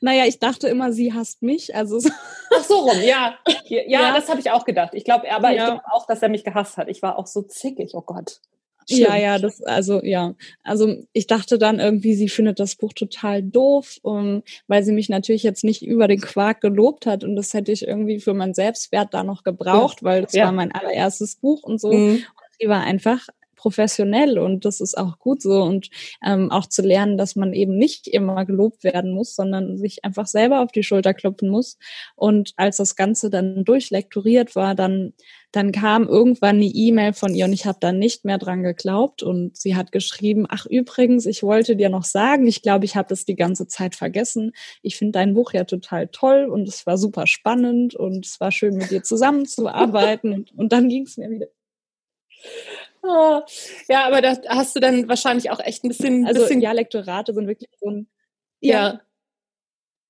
Naja, 0.00 0.26
ich 0.26 0.38
dachte 0.38 0.68
immer, 0.68 0.92
sie 0.92 1.14
hasst 1.14 1.42
mich. 1.42 1.74
Also 1.74 1.98
Ach 2.54 2.62
so 2.62 2.80
rum, 2.80 3.00
ja. 3.02 3.38
Ja, 3.64 3.82
ja. 3.86 4.14
das 4.14 4.28
habe 4.28 4.40
ich 4.40 4.50
auch 4.50 4.66
gedacht. 4.66 4.90
Ich 4.92 5.04
glaube, 5.04 5.30
aber 5.32 5.50
ja. 5.50 5.56
ich 5.56 5.70
glaube 5.70 5.82
auch, 5.90 6.06
dass 6.06 6.22
er 6.22 6.28
mich 6.28 6.44
gehasst 6.44 6.76
hat. 6.76 6.88
Ich 6.88 7.02
war 7.02 7.18
auch 7.18 7.26
so 7.26 7.42
zickig, 7.42 7.94
oh 7.94 8.02
Gott. 8.02 8.40
Schlimm. 8.88 9.00
Ja, 9.00 9.16
ja, 9.16 9.38
das, 9.38 9.62
also 9.62 10.02
ja. 10.02 10.34
Also 10.62 10.96
ich 11.12 11.26
dachte 11.26 11.58
dann 11.58 11.80
irgendwie, 11.80 12.14
sie 12.14 12.28
findet 12.28 12.60
das 12.60 12.76
Buch 12.76 12.92
total 12.92 13.42
doof, 13.42 13.98
um, 14.02 14.42
weil 14.66 14.82
sie 14.82 14.92
mich 14.92 15.08
natürlich 15.08 15.42
jetzt 15.42 15.64
nicht 15.64 15.82
über 15.82 16.08
den 16.08 16.20
Quark 16.20 16.60
gelobt 16.60 17.06
hat 17.06 17.24
und 17.24 17.36
das 17.36 17.54
hätte 17.54 17.72
ich 17.72 17.86
irgendwie 17.86 18.20
für 18.20 18.34
meinen 18.34 18.54
Selbstwert 18.54 19.14
da 19.14 19.24
noch 19.24 19.42
gebraucht, 19.42 20.02
ja. 20.02 20.06
weil 20.06 20.22
das 20.22 20.32
ja. 20.32 20.44
war 20.46 20.52
mein 20.52 20.72
allererstes 20.72 21.36
Buch 21.36 21.62
und 21.62 21.80
so. 21.80 21.92
Mhm. 21.92 22.14
Und 22.14 22.24
sie 22.60 22.68
war 22.68 22.82
einfach 22.82 23.26
professionell 23.64 24.38
und 24.38 24.66
das 24.66 24.82
ist 24.82 24.98
auch 24.98 25.18
gut 25.18 25.40
so 25.40 25.62
und 25.62 25.88
ähm, 26.22 26.50
auch 26.50 26.66
zu 26.66 26.82
lernen, 26.82 27.16
dass 27.16 27.34
man 27.34 27.54
eben 27.54 27.78
nicht 27.78 28.06
immer 28.06 28.44
gelobt 28.44 28.84
werden 28.84 29.14
muss, 29.14 29.34
sondern 29.34 29.78
sich 29.78 30.04
einfach 30.04 30.26
selber 30.26 30.60
auf 30.60 30.70
die 30.70 30.82
Schulter 30.82 31.14
klopfen 31.14 31.48
muss. 31.48 31.78
Und 32.14 32.52
als 32.56 32.76
das 32.76 32.94
Ganze 32.94 33.30
dann 33.30 33.64
durchlektoriert 33.64 34.54
war, 34.54 34.74
dann 34.74 35.14
dann 35.54 35.70
kam 35.70 36.08
irgendwann 36.08 36.56
eine 36.56 36.64
E-Mail 36.64 37.12
von 37.12 37.34
ihr 37.34 37.44
und 37.44 37.52
ich 37.52 37.64
habe 37.64 37.78
da 37.80 37.92
nicht 37.92 38.24
mehr 38.24 38.38
dran 38.38 38.64
geglaubt 38.64 39.22
und 39.22 39.56
sie 39.56 39.76
hat 39.76 39.92
geschrieben, 39.92 40.46
ach 40.48 40.66
übrigens, 40.66 41.26
ich 41.26 41.44
wollte 41.44 41.76
dir 41.76 41.90
noch 41.90 42.02
sagen, 42.02 42.46
ich 42.46 42.60
glaube, 42.60 42.84
ich 42.84 42.96
habe 42.96 43.08
das 43.08 43.24
die 43.24 43.36
ganze 43.36 43.68
Zeit 43.68 43.94
vergessen. 43.94 44.52
Ich 44.82 44.96
finde 44.96 45.12
dein 45.12 45.34
Buch 45.34 45.52
ja 45.52 45.64
total 45.64 46.08
toll 46.08 46.46
und 46.50 46.66
es 46.68 46.86
war 46.86 46.98
super 46.98 47.28
spannend 47.28 47.94
und 47.94 48.26
es 48.26 48.40
war 48.40 48.50
schön 48.50 48.76
mit 48.76 48.90
dir 48.90 49.04
zusammenzuarbeiten 49.04 50.46
und 50.56 50.72
dann 50.72 50.88
ging 50.88 51.04
es 51.04 51.16
mir 51.16 51.30
wieder. 51.30 51.46
Oh, 53.02 53.42
ja, 53.88 54.06
aber 54.06 54.22
da 54.22 54.36
hast 54.48 54.74
du 54.74 54.80
dann 54.80 55.08
wahrscheinlich 55.08 55.50
auch 55.50 55.60
echt 55.60 55.84
ein 55.84 55.88
bisschen. 55.88 56.26
Also 56.26 56.40
bisschen 56.40 56.62
ja, 56.62 56.72
Lektorate 56.72 57.32
sind 57.32 57.46
wirklich 57.46 57.70
so 57.80 57.90
ein. 57.90 58.08
Ja. 58.60 58.88
ja. 58.88 59.00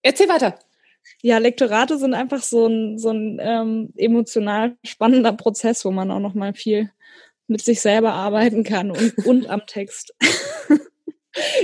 Erzähl 0.02 0.28
weiter. 0.28 0.58
Ja, 1.22 1.38
Lektorate 1.38 1.98
sind 1.98 2.14
einfach 2.14 2.42
so 2.42 2.66
ein, 2.66 2.98
so 2.98 3.10
ein 3.10 3.40
ähm, 3.42 3.92
emotional 3.96 4.76
spannender 4.84 5.32
Prozess, 5.32 5.84
wo 5.84 5.90
man 5.90 6.10
auch 6.10 6.20
noch 6.20 6.34
mal 6.34 6.54
viel 6.54 6.90
mit 7.46 7.62
sich 7.62 7.80
selber 7.80 8.12
arbeiten 8.12 8.64
kann 8.64 8.90
und, 8.90 9.18
und 9.26 9.48
am 9.48 9.66
Text. 9.66 10.14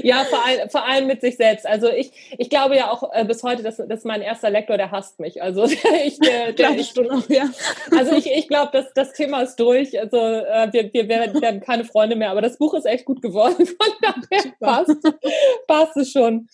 Ja, 0.03 0.25
vor, 0.25 0.45
all, 0.45 0.69
vor 0.69 0.85
allem 0.85 1.07
mit 1.07 1.21
sich 1.21 1.37
selbst. 1.37 1.67
Also 1.67 1.89
ich, 1.89 2.11
ich 2.39 2.51
glaube 2.51 2.77
ja 2.77 2.91
auch 2.91 3.13
äh, 3.13 3.25
bis 3.25 3.43
heute, 3.43 3.63
dass, 3.63 3.77
dass 3.77 4.05
mein 4.05 4.21
erster 4.21 4.51
Lektor, 4.51 4.77
der 4.77 4.91
hasst 4.91 5.21
mich. 5.21 5.43
Also 5.43 5.65
ich, 6.05 6.19
der, 6.19 6.53
der, 6.53 6.77
ich, 6.77 6.93
auch, 6.99 7.29
ja. 7.29 7.49
Also 7.97 8.17
ich, 8.17 8.27
ich 8.27 8.49
glaube, 8.49 8.73
dass 8.73 8.93
das 8.95 9.13
Thema 9.13 9.43
ist 9.43 9.57
durch. 9.57 9.99
Also 9.99 10.17
äh, 10.17 10.73
wir, 10.73 10.93
wir 10.93 11.09
werden, 11.09 11.41
werden 11.41 11.61
keine 11.61 11.85
Freunde 11.85 12.17
mehr, 12.17 12.31
aber 12.31 12.43
das 12.43 12.59
Buch 12.59 12.75
ist 12.75 12.85
echt 12.85 13.05
gut 13.05 13.23
geworden. 13.23 13.65
Von 13.65 13.93
daher 14.03 14.53
passt, 14.59 14.97
passt 15.69 15.97
es 15.97 16.11
schon. 16.11 16.49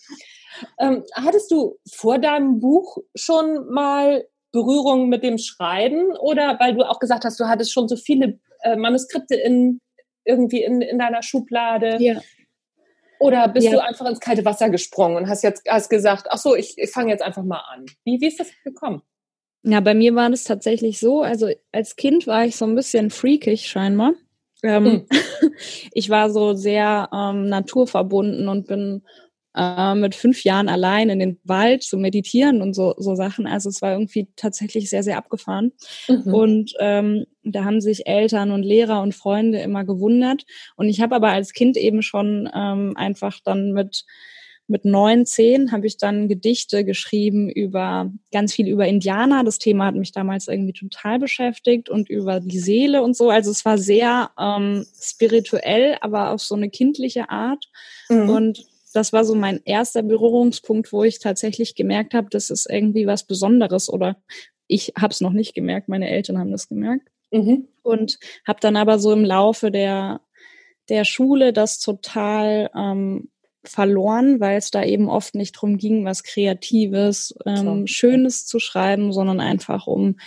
Ähm, 0.79 1.03
hattest 1.13 1.51
du 1.51 1.77
vor 1.91 2.19
deinem 2.19 2.59
Buch 2.59 2.97
schon 3.15 3.69
mal 3.71 4.25
Berührung 4.51 5.09
mit 5.09 5.23
dem 5.23 5.37
Schreiben 5.37 6.15
oder 6.17 6.57
weil 6.59 6.75
du 6.75 6.83
auch 6.83 6.99
gesagt 6.99 7.25
hast, 7.25 7.39
du 7.39 7.45
hattest 7.45 7.71
schon 7.71 7.87
so 7.87 7.95
viele 7.95 8.39
äh, 8.63 8.75
Manuskripte 8.75 9.35
in 9.35 9.79
irgendwie 10.25 10.63
in, 10.63 10.81
in 10.81 10.99
deiner 10.99 11.23
Schublade? 11.23 11.97
Ja. 11.99 12.21
Oder 13.19 13.47
bist 13.47 13.65
ja. 13.65 13.73
du 13.73 13.83
einfach 13.83 14.05
ins 14.05 14.19
kalte 14.19 14.45
Wasser 14.45 14.69
gesprungen 14.69 15.17
und 15.17 15.27
hast 15.27 15.43
jetzt 15.43 15.63
hast 15.67 15.89
gesagt, 15.89 16.27
ach 16.29 16.37
so, 16.37 16.55
ich, 16.55 16.77
ich 16.77 16.91
fange 16.91 17.11
jetzt 17.11 17.23
einfach 17.23 17.43
mal 17.43 17.61
an. 17.73 17.85
Wie, 18.03 18.21
wie 18.21 18.27
ist 18.27 18.39
das 18.39 18.49
gekommen? 18.63 19.01
Ja, 19.63 19.79
bei 19.79 19.95
mir 19.95 20.13
war 20.15 20.29
das 20.29 20.43
tatsächlich 20.43 20.99
so. 20.99 21.21
Also 21.21 21.49
als 21.71 21.95
Kind 21.95 22.27
war 22.27 22.45
ich 22.45 22.55
so 22.55 22.65
ein 22.65 22.75
bisschen 22.75 23.09
freakig 23.09 23.67
scheinbar. 23.67 24.13
Ähm, 24.63 24.85
hm. 24.85 25.07
ich 25.93 26.09
war 26.09 26.29
so 26.29 26.53
sehr 26.53 27.09
ähm, 27.11 27.47
naturverbunden 27.47 28.47
und 28.47 28.67
bin 28.67 29.03
äh, 29.57 29.95
mit 29.95 30.15
fünf 30.15 30.43
Jahren 30.43 30.69
allein 30.69 31.09
in 31.09 31.19
den 31.19 31.39
Wald 31.43 31.83
zu 31.83 31.97
meditieren 31.97 32.61
und 32.61 32.73
so, 32.73 32.93
so 32.97 33.15
Sachen. 33.15 33.47
Also 33.47 33.69
es 33.69 33.81
war 33.81 33.93
irgendwie 33.93 34.27
tatsächlich 34.35 34.89
sehr, 34.89 35.03
sehr 35.03 35.17
abgefahren. 35.17 35.71
Mhm. 36.07 36.33
Und 36.33 36.73
ähm, 36.79 37.25
da 37.43 37.65
haben 37.65 37.81
sich 37.81 38.07
Eltern 38.07 38.51
und 38.51 38.63
Lehrer 38.63 39.01
und 39.01 39.15
Freunde 39.15 39.59
immer 39.59 39.83
gewundert. 39.85 40.45
Und 40.75 40.89
ich 40.89 41.01
habe 41.01 41.15
aber 41.15 41.29
als 41.29 41.53
Kind 41.53 41.77
eben 41.77 42.01
schon 42.01 42.49
ähm, 42.53 42.93
einfach 42.95 43.39
dann 43.43 43.71
mit 43.71 44.05
mit 44.69 44.83
neun, 44.83 45.25
zehn 45.25 45.71
habe 45.71 45.87
ich 45.87 45.97
dann 45.97 46.27
Gedichte 46.27 46.83
geschrieben 46.83 47.49
über 47.49 48.11
ganz 48.33 48.53
viel 48.53 48.67
über 48.67 48.85
Indianer. 48.85 49.45
Das 49.45 49.59
Thema 49.59 49.85
hat 49.85 49.95
mich 49.95 50.11
damals 50.11 50.49
irgendwie 50.49 50.73
total 50.73 51.19
beschäftigt 51.19 51.89
und 51.89 52.09
über 52.09 52.41
die 52.41 52.59
Seele 52.59 53.01
und 53.01 53.15
so. 53.15 53.29
Also 53.29 53.49
es 53.49 53.63
war 53.63 53.77
sehr 53.77 54.29
ähm, 54.37 54.85
spirituell, 55.01 55.97
aber 56.01 56.31
auf 56.31 56.41
so 56.41 56.55
eine 56.55 56.69
kindliche 56.69 57.29
Art. 57.29 57.69
Mhm. 58.09 58.29
Und 58.29 58.65
das 58.97 59.13
war 59.13 59.23
so 59.23 59.35
mein 59.35 59.61
erster 59.63 60.01
Berührungspunkt, 60.01 60.91
wo 60.91 61.03
ich 61.03 61.19
tatsächlich 61.19 61.75
gemerkt 61.75 62.13
habe, 62.13 62.27
das 62.29 62.49
ist 62.49 62.67
irgendwie 62.69 63.05
was 63.05 63.25
Besonderes 63.25 63.89
oder 63.89 64.17
ich 64.67 64.93
habe 64.99 65.11
es 65.11 65.21
noch 65.21 65.31
nicht 65.31 65.53
gemerkt, 65.53 65.87
meine 65.87 66.09
Eltern 66.09 66.39
haben 66.39 66.51
das 66.51 66.67
gemerkt. 66.67 67.07
Mhm. 67.31 67.67
Und 67.83 68.19
habe 68.45 68.59
dann 68.59 68.75
aber 68.75 68.99
so 68.99 69.13
im 69.13 69.23
Laufe 69.23 69.71
der, 69.71 70.21
der 70.89 71.05
Schule 71.05 71.53
das 71.53 71.79
total 71.79 72.69
ähm, 72.75 73.29
verloren, 73.63 74.39
weil 74.39 74.57
es 74.57 74.71
da 74.71 74.83
eben 74.83 75.09
oft 75.09 75.35
nicht 75.35 75.53
drum 75.53 75.77
ging, 75.77 76.03
was 76.03 76.23
Kreatives, 76.23 77.35
ähm, 77.45 77.85
Schönes 77.85 78.45
zu 78.45 78.59
schreiben, 78.59 79.13
sondern 79.13 79.39
einfach 79.39 79.87
um 79.87 80.17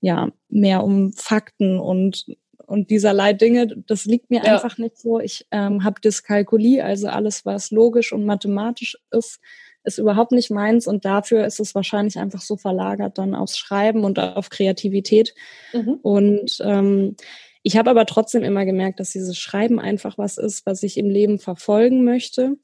ja 0.00 0.30
mehr 0.48 0.84
um 0.84 1.12
Fakten 1.12 1.80
und 1.80 2.26
und 2.68 2.90
dieserlei 2.90 3.32
Dinge, 3.32 3.66
das 3.86 4.04
liegt 4.04 4.30
mir 4.30 4.42
ja. 4.44 4.54
einfach 4.54 4.76
nicht 4.76 4.98
so. 4.98 5.20
Ich 5.20 5.46
ähm, 5.50 5.84
habe 5.84 6.02
Dyskalkulie, 6.02 6.84
also 6.84 7.08
alles, 7.08 7.46
was 7.46 7.70
logisch 7.70 8.12
und 8.12 8.26
mathematisch 8.26 8.98
ist, 9.10 9.40
ist 9.84 9.96
überhaupt 9.96 10.32
nicht 10.32 10.50
meins 10.50 10.86
und 10.86 11.06
dafür 11.06 11.46
ist 11.46 11.60
es 11.60 11.74
wahrscheinlich 11.74 12.18
einfach 12.18 12.42
so 12.42 12.58
verlagert 12.58 13.16
dann 13.16 13.34
aufs 13.34 13.56
Schreiben 13.56 14.04
und 14.04 14.18
auf 14.18 14.50
Kreativität. 14.50 15.34
Mhm. 15.72 15.98
Und 16.02 16.58
ähm, 16.62 17.16
ich 17.62 17.78
habe 17.78 17.88
aber 17.88 18.04
trotzdem 18.04 18.42
immer 18.42 18.66
gemerkt, 18.66 19.00
dass 19.00 19.12
dieses 19.12 19.38
Schreiben 19.38 19.80
einfach 19.80 20.18
was 20.18 20.36
ist, 20.36 20.66
was 20.66 20.82
ich 20.82 20.98
im 20.98 21.08
Leben 21.08 21.38
verfolgen 21.38 22.04
möchte 22.04 22.56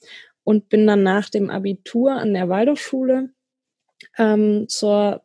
und 0.44 0.68
bin 0.68 0.86
dann 0.86 1.02
nach 1.02 1.30
dem 1.30 1.48
Abitur 1.48 2.12
an 2.12 2.34
der 2.34 2.50
Waldorfschule 2.50 3.30
ähm, 4.18 4.66
zur 4.68 5.22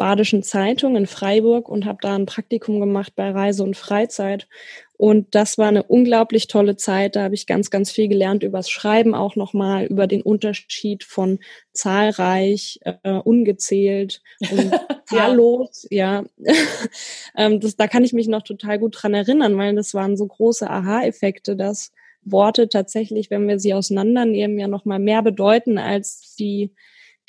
Badischen 0.00 0.42
Zeitung 0.42 0.96
in 0.96 1.06
Freiburg 1.06 1.68
und 1.68 1.84
habe 1.84 1.98
da 2.00 2.14
ein 2.14 2.24
Praktikum 2.24 2.80
gemacht 2.80 3.12
bei 3.16 3.30
Reise 3.30 3.62
und 3.62 3.76
Freizeit. 3.76 4.48
Und 4.96 5.34
das 5.34 5.58
war 5.58 5.68
eine 5.68 5.82
unglaublich 5.82 6.46
tolle 6.46 6.76
Zeit. 6.76 7.16
Da 7.16 7.24
habe 7.24 7.34
ich 7.34 7.46
ganz, 7.46 7.68
ganz 7.68 7.90
viel 7.90 8.08
gelernt 8.08 8.42
übers 8.42 8.70
Schreiben 8.70 9.14
auch 9.14 9.36
nochmal, 9.36 9.84
über 9.84 10.06
den 10.06 10.22
Unterschied 10.22 11.04
von 11.04 11.38
zahlreich, 11.74 12.80
äh, 12.84 13.10
ungezählt 13.10 14.22
und 14.50 14.72
zahllos. 15.04 15.86
ja, 15.90 16.24
ähm, 17.36 17.60
das, 17.60 17.76
da 17.76 17.86
kann 17.86 18.02
ich 18.02 18.14
mich 18.14 18.26
noch 18.26 18.42
total 18.42 18.78
gut 18.78 18.96
dran 19.02 19.12
erinnern, 19.12 19.58
weil 19.58 19.74
das 19.74 19.92
waren 19.92 20.16
so 20.16 20.26
große 20.26 20.70
Aha-Effekte, 20.70 21.56
dass 21.56 21.92
Worte 22.24 22.70
tatsächlich, 22.70 23.30
wenn 23.30 23.46
wir 23.46 23.58
sie 23.58 23.74
auseinandernehmen, 23.74 24.58
ja 24.58 24.66
nochmal 24.66 24.98
mehr 24.98 25.20
bedeuten 25.22 25.76
als 25.76 26.34
die 26.36 26.72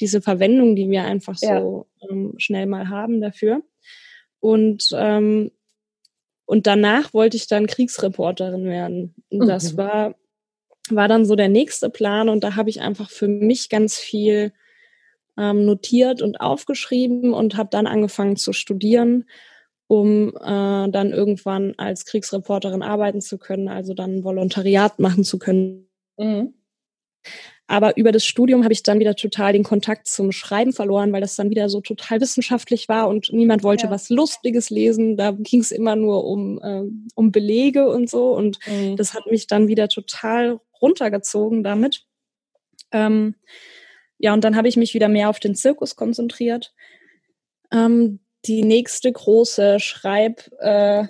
diese 0.01 0.21
Verwendung, 0.21 0.75
die 0.75 0.89
wir 0.89 1.05
einfach 1.05 1.37
so 1.37 1.87
ja. 2.01 2.09
ähm, 2.09 2.33
schnell 2.37 2.65
mal 2.65 2.89
haben 2.89 3.21
dafür. 3.21 3.61
Und 4.39 4.89
ähm, 4.93 5.51
und 6.45 6.67
danach 6.67 7.13
wollte 7.13 7.37
ich 7.37 7.47
dann 7.47 7.67
Kriegsreporterin 7.67 8.65
werden. 8.65 9.15
Und 9.29 9.47
das 9.47 9.73
mhm. 9.73 9.77
war 9.77 10.15
war 10.89 11.07
dann 11.07 11.25
so 11.25 11.35
der 11.35 11.47
nächste 11.47 11.89
Plan 11.89 12.27
und 12.27 12.43
da 12.43 12.55
habe 12.55 12.69
ich 12.69 12.81
einfach 12.81 13.09
für 13.09 13.27
mich 13.27 13.69
ganz 13.69 13.97
viel 13.97 14.51
ähm, 15.37 15.65
notiert 15.65 16.21
und 16.21 16.41
aufgeschrieben 16.41 17.33
und 17.33 17.55
habe 17.55 17.69
dann 17.71 17.87
angefangen 17.87 18.35
zu 18.35 18.51
studieren, 18.51 19.29
um 19.87 20.29
äh, 20.29 20.89
dann 20.89 21.11
irgendwann 21.11 21.75
als 21.77 22.05
Kriegsreporterin 22.05 22.81
arbeiten 22.81 23.21
zu 23.21 23.37
können, 23.37 23.67
also 23.67 23.93
dann 23.93 24.23
Volontariat 24.23 24.99
machen 24.99 25.23
zu 25.23 25.39
können. 25.39 25.87
Mhm. 26.17 26.53
Aber 27.67 27.95
über 27.95 28.11
das 28.11 28.25
Studium 28.25 28.63
habe 28.63 28.73
ich 28.73 28.83
dann 28.83 28.99
wieder 28.99 29.15
total 29.15 29.53
den 29.53 29.63
Kontakt 29.63 30.07
zum 30.07 30.31
Schreiben 30.31 30.73
verloren, 30.73 31.13
weil 31.13 31.21
das 31.21 31.35
dann 31.35 31.49
wieder 31.49 31.69
so 31.69 31.79
total 31.79 32.19
wissenschaftlich 32.19 32.89
war 32.89 33.07
und 33.07 33.31
niemand 33.31 33.63
wollte 33.63 33.85
ja. 33.85 33.91
was 33.91 34.09
Lustiges 34.09 34.69
lesen. 34.69 35.15
Da 35.15 35.31
ging 35.31 35.61
es 35.61 35.71
immer 35.71 35.95
nur 35.95 36.25
um, 36.25 36.61
äh, 36.61 36.83
um 37.15 37.31
Belege 37.31 37.89
und 37.89 38.09
so. 38.09 38.35
Und 38.35 38.59
mhm. 38.67 38.97
das 38.97 39.13
hat 39.13 39.25
mich 39.27 39.47
dann 39.47 39.69
wieder 39.69 39.87
total 39.87 40.59
runtergezogen 40.81 41.63
damit. 41.63 42.05
Ähm, 42.91 43.35
ja, 44.17 44.33
und 44.33 44.43
dann 44.43 44.55
habe 44.55 44.67
ich 44.67 44.77
mich 44.77 44.93
wieder 44.93 45.07
mehr 45.07 45.29
auf 45.29 45.39
den 45.39 45.55
Zirkus 45.55 45.95
konzentriert. 45.95 46.73
Ähm, 47.71 48.19
die 48.45 48.63
nächste 48.63 49.11
große 49.11 49.79
Schreib, 49.79 50.49
äh, 50.59 51.05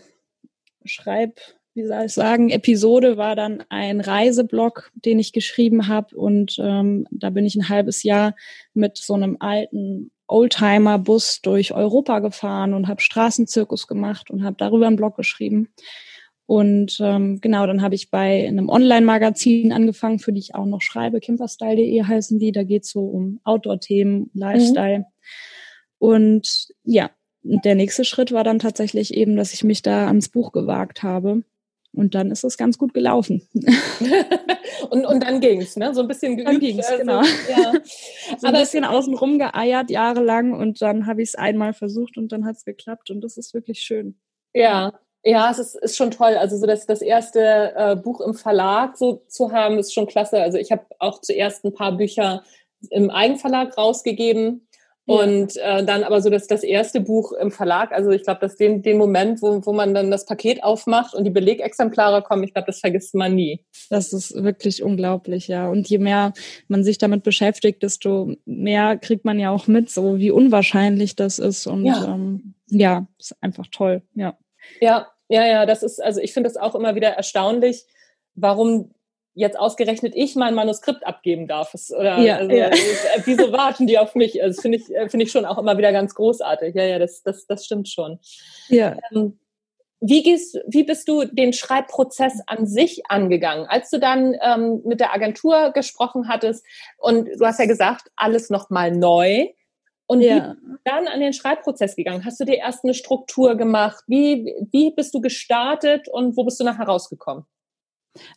Schreib, 0.86 1.39
wie 1.74 1.86
soll 1.86 2.06
ich 2.06 2.13
sagen, 2.13 2.50
Episode 2.50 3.18
war 3.18 3.36
dann 3.36 3.63
ein 3.70 4.01
Reiseblog, 4.01 4.92
den 4.94 5.20
ich 5.20 5.32
geschrieben 5.32 5.88
habe. 5.88 6.16
Und 6.16 6.58
ähm, 6.60 7.08
da 7.12 7.30
bin 7.30 7.46
ich 7.46 7.56
ein 7.56 7.70
halbes 7.70 8.04
Jahr 8.04 8.36
mit 8.74 8.98
so 8.98 9.13
einem 9.13 9.38
alten 9.40 10.12
Oldtimer-Bus 10.28 11.42
durch 11.42 11.74
Europa 11.74 12.20
gefahren 12.20 12.74
und 12.74 12.88
habe 12.88 13.01
Straßenzirkus 13.01 13.88
gemacht 13.88 14.30
und 14.30 14.44
habe 14.44 14.56
darüber 14.58 14.88
einen 14.88 14.96
Blog 14.96 15.16
geschrieben. 15.16 15.70
Und 16.46 16.98
ähm, 17.00 17.40
genau, 17.40 17.66
dann 17.66 17.82
habe 17.82 17.96
ich 17.96 18.12
bei 18.12 18.46
einem 18.46 18.68
Online-Magazin 18.68 19.72
angefangen, 19.72 20.20
für 20.20 20.34
die 20.34 20.40
ich 20.40 20.56
auch 20.56 20.66
noch 20.66 20.82
schreibe. 20.82 21.22
Kimperstyle.de 21.22 22.04
heißen 22.04 22.40
die. 22.40 22.51
Da 22.51 22.63
geht 22.63 22.84
es 22.84 22.92
so 22.92 23.06
um 23.06 23.40
Outdoor-Themen, 23.46 24.32
Lifestyle. 24.34 25.00
Mhm. 25.00 25.06
Und 26.00 26.68
ja, 26.84 27.12
der 27.44 27.75
nächste 27.75 28.04
Schritt 28.04 28.34
war 28.34 28.44
dann 28.44 28.60
tatsächlich 28.60 29.13
eben, 29.13 29.38
dass 29.38 29.54
ich 29.54 29.63
mich 29.63 29.82
da 29.82 30.08
ans 30.08 30.28
Buch 30.28 30.51
gewagt 30.51 31.04
habe. 31.04 31.44
Und 31.93 32.15
dann 32.15 32.31
ist 32.31 32.43
es 32.43 32.57
ganz 32.57 32.77
gut 32.77 32.93
gelaufen. 32.93 33.48
und, 34.89 35.05
und 35.05 35.24
dann 35.24 35.41
ging's, 35.41 35.75
ne? 35.75 35.93
So 35.93 36.01
ein 36.01 36.07
bisschen 36.07 36.38
geübt. 36.38 36.50
Dann 36.50 36.60
ging's, 36.60 36.88
also, 36.88 37.00
genau. 37.00 37.21
Ja. 37.21 37.74
so 38.38 38.48
ein 38.48 38.53
bisschen 38.53 38.86
außen 38.86 39.13
rum 39.15 39.39
geeiert 39.39 39.89
jahrelang 39.89 40.53
und 40.53 40.81
dann 40.81 41.05
habe 41.05 41.21
ich 41.21 41.29
es 41.29 41.36
einmal 41.36 41.74
versucht 41.74 42.17
und 42.17 42.31
dann 42.31 42.45
hat's 42.45 42.63
geklappt 42.63 43.12
und 43.12 43.21
das 43.21 43.36
ist 43.36 43.53
wirklich 43.53 43.81
schön. 43.81 44.15
Ja, 44.53 44.93
ja, 45.24 45.51
es 45.51 45.60
ist, 45.60 45.75
ist 45.75 45.98
schon 45.98 46.12
toll. 46.12 46.36
Also 46.38 46.57
so 46.57 46.65
das, 46.65 46.86
das 46.86 47.01
erste 47.01 47.74
äh, 47.75 47.95
Buch 47.95 48.21
im 48.21 48.33
Verlag 48.33 48.98
so 48.98 49.24
zu 49.27 49.51
haben, 49.51 49.77
ist 49.77 49.93
schon 49.93 50.07
klasse. 50.07 50.41
Also 50.41 50.57
ich 50.57 50.71
habe 50.71 50.86
auch 51.00 51.21
zuerst 51.21 51.63
ein 51.63 51.74
paar 51.74 51.95
Bücher 51.95 52.43
im 52.89 53.12
Eigenverlag 53.12 53.77
rausgegeben 53.77 54.67
und 55.05 55.58
äh, 55.58 55.84
dann 55.84 56.03
aber 56.03 56.22
so 56.22 56.29
das, 56.29 56.48
das 56.48 56.63
erste 56.63 57.01
Buch 57.01 57.31
im 57.34 57.51
Verlag, 57.51 57.91
also 57.91 58.12
ich 58.12 58.24
glaube, 58.24 58.39
dass 58.39 58.55
den, 58.55 58.81
den 58.81 58.98
Moment, 58.98 59.41
wo, 59.41 59.65
wo 59.65 59.74
man 59.74 59.93
dann 59.93 60.12
das 60.12 60.25
Paket 60.25 60.63
aufmacht 60.63 61.15
und 61.15 61.24
die 61.24 61.31
Belegexemplare 61.31 62.22
kommen, 62.22 62.43
ich 62.43 62.53
glaube, 62.53 62.67
das 62.67 62.79
vergisst 62.79 63.15
man 63.15 63.34
nie. 63.34 63.65
Das 63.89 64.13
ist 64.13 64.43
wirklich 64.43 64.84
unglaublich, 64.84 65.48
ja. 65.48 65.67
Und 65.70 65.89
je 65.89 65.98
mehr 65.98 66.34
man 66.68 66.83
sich 66.83 66.98
damit 66.98 67.24
beschäftigt, 67.24 67.81
desto 67.81 68.35
mehr 68.46 68.98
kriegt 68.98 69.25
man 69.25 69.40
ja 69.40 69.50
auch 69.50 69.68
mit, 69.68 69.90
so 69.90 70.18
wie 70.18 70.31
unwahrscheinlich 70.31 71.16
das 71.16 71.40
ist. 71.40 71.66
Und 71.66 71.85
ja, 71.85 72.05
ähm, 72.05 72.53
ja 72.68 73.07
ist 73.20 73.35
einfach 73.42 73.66
toll, 73.72 74.03
ja. 74.14 74.37
Ja, 74.79 75.07
ja, 75.29 75.46
ja, 75.46 75.66
das 75.66 75.81
ist, 75.81 76.01
also 76.01 76.22
ich 76.22 76.33
finde 76.33 76.50
es 76.50 76.57
auch 76.57 76.75
immer 76.75 76.94
wieder 76.94 77.09
erstaunlich, 77.09 77.85
warum 78.35 78.92
jetzt 79.33 79.57
ausgerechnet 79.57 80.13
ich 80.15 80.35
mein 80.35 80.55
Manuskript 80.55 81.05
abgeben 81.05 81.48
darf. 81.48 81.74
Oder 81.98 82.20
ja, 82.20 82.37
also, 82.37 82.51
ja. 82.51 82.67
Äh, 82.67 83.22
wieso 83.25 83.51
warten 83.51 83.87
die 83.87 83.98
auf 83.98 84.15
mich? 84.15 84.41
Also, 84.41 84.55
das 84.55 84.61
finde 84.61 84.77
ich, 84.77 84.94
äh, 84.94 85.09
finde 85.09 85.25
ich 85.25 85.31
schon 85.31 85.46
auch 85.46 85.57
immer 85.57 85.77
wieder 85.77 85.91
ganz 85.91 86.15
großartig. 86.15 86.75
Ja, 86.75 86.83
ja, 86.83 87.00
das, 87.00 87.24
das, 87.24 87.46
das 87.48 87.65
stimmt 87.65 87.87
schon. 87.89 88.20
Ja. 88.67 88.98
Ähm, 89.11 89.39
wie, 90.01 90.24
gehst, 90.24 90.59
wie 90.67 90.83
bist 90.83 91.07
du 91.07 91.25
den 91.25 91.53
Schreibprozess 91.53 92.41
an 92.48 92.65
sich 92.65 93.03
angegangen? 93.07 93.67
Als 93.67 93.89
du 93.89 94.00
dann 94.00 94.35
ähm, 94.41 94.81
mit 94.83 95.00
der 95.00 95.13
Agentur 95.13 95.72
gesprochen 95.72 96.27
hattest 96.27 96.65
und 96.98 97.27
du 97.27 97.46
hast 97.46 97.59
ja 97.59 97.67
gesagt, 97.67 98.09
alles 98.15 98.50
nochmal 98.50 98.91
neu. 98.91 99.48
Und 100.07 100.22
ja. 100.22 100.55
wie 100.59 100.77
dann 100.83 101.07
an 101.07 101.22
den 101.22 101.31
Schreibprozess 101.31 101.96
gegangen? 101.96 102.25
Hast 102.25 102.39
du 102.39 102.44
dir 102.44 102.57
erst 102.57 102.83
eine 102.83 102.94
Struktur 102.94 103.55
gemacht? 103.55 104.03
Wie, 104.07 104.53
wie 104.72 104.91
bist 104.91 105.13
du 105.13 105.22
gestartet 105.22 106.09
und 106.09 106.35
wo 106.35 106.44
bist 106.44 106.59
du 106.59 106.65
nachher 106.65 106.87
rausgekommen? 106.87 107.46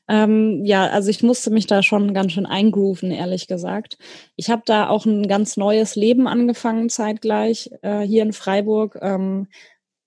Ähm, 0.08 0.64
ja, 0.64 0.87
also 0.87 1.10
ich 1.10 1.22
musste 1.22 1.50
mich 1.50 1.66
da 1.66 1.82
schon 1.82 2.14
ganz 2.14 2.32
schön 2.32 2.46
eingrooven, 2.46 3.10
ehrlich 3.10 3.46
gesagt. 3.46 3.98
Ich 4.37 4.50
habe 4.50 4.62
da 4.66 4.88
auch 4.88 5.04
ein 5.04 5.26
ganz 5.26 5.56
neues 5.56 5.96
Leben 5.96 6.28
angefangen 6.28 6.88
zeitgleich 6.88 7.70
äh, 7.82 8.00
hier 8.00 8.22
in 8.22 8.32
Freiburg. 8.32 8.98
Ähm, 9.02 9.48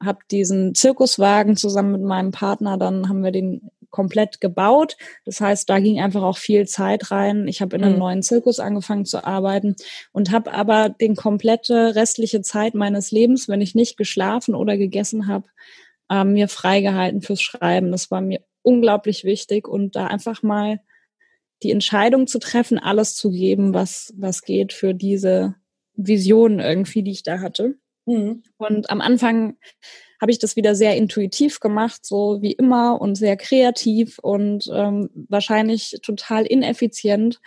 habe 0.03 0.19
diesen 0.31 0.75
Zirkuswagen 0.75 1.57
zusammen 1.57 1.91
mit 1.93 2.03
meinem 2.03 2.31
Partner, 2.31 2.77
dann 2.77 3.09
haben 3.09 3.23
wir 3.23 3.31
den 3.31 3.71
komplett 3.89 4.41
gebaut. 4.41 4.97
Das 5.25 5.41
heißt, 5.41 5.69
da 5.69 5.79
ging 5.79 5.99
einfach 5.99 6.21
auch 6.21 6.37
viel 6.37 6.67
Zeit 6.67 7.09
rein. 7.09 7.47
Ich 7.47 7.61
habe 7.61 7.75
in 7.75 7.83
einem 7.83 7.93
mhm. 7.93 7.99
neuen 7.99 8.23
Zirkus 8.23 8.59
angefangen 8.59 9.05
zu 9.05 9.25
arbeiten 9.25 9.75
und 10.11 10.31
habe 10.31 10.53
aber 10.53 10.89
den 10.89 11.15
komplette 11.15 11.95
restliche 11.95 12.41
Zeit 12.41 12.75
meines 12.75 13.11
Lebens, 13.11 13.47
wenn 13.47 13.61
ich 13.61 13.75
nicht 13.75 13.97
geschlafen 13.97 14.55
oder 14.55 14.77
gegessen 14.77 15.27
habe, 15.27 15.47
äh, 16.09 16.23
mir 16.23 16.47
freigehalten 16.47 17.21
fürs 17.21 17.41
Schreiben. 17.41 17.91
Das 17.91 18.11
war 18.11 18.21
mir 18.21 18.41
unglaublich 18.67 19.23
wichtig 19.23 19.67
und 19.67 19.95
da 19.95 20.07
einfach 20.07 20.43
mal 20.43 20.81
die 21.63 21.71
Entscheidung 21.71 22.27
zu 22.27 22.37
treffen, 22.37 22.77
alles 22.77 23.15
zu 23.15 23.31
geben, 23.31 23.73
was, 23.73 24.13
was 24.17 24.43
geht 24.43 24.73
für 24.73 24.93
diese 24.93 25.55
Vision 25.95 26.59
irgendwie, 26.59 27.01
die 27.01 27.11
ich 27.11 27.23
da 27.23 27.39
hatte. 27.39 27.75
Mhm. 28.05 28.43
Und 28.57 28.89
am 28.89 28.99
Anfang 28.99 29.57
habe 30.21 30.31
ich 30.31 30.39
das 30.39 30.55
wieder 30.57 30.75
sehr 30.75 30.97
intuitiv 30.97 31.59
gemacht, 31.61 32.05
so 32.05 32.41
wie 32.41 32.51
immer 32.51 32.99
und 32.99 33.15
sehr 33.15 33.37
kreativ 33.37 34.19
und 34.19 34.69
ähm, 34.73 35.09
wahrscheinlich 35.29 35.97
total 36.03 36.45
ineffizient 36.45 37.39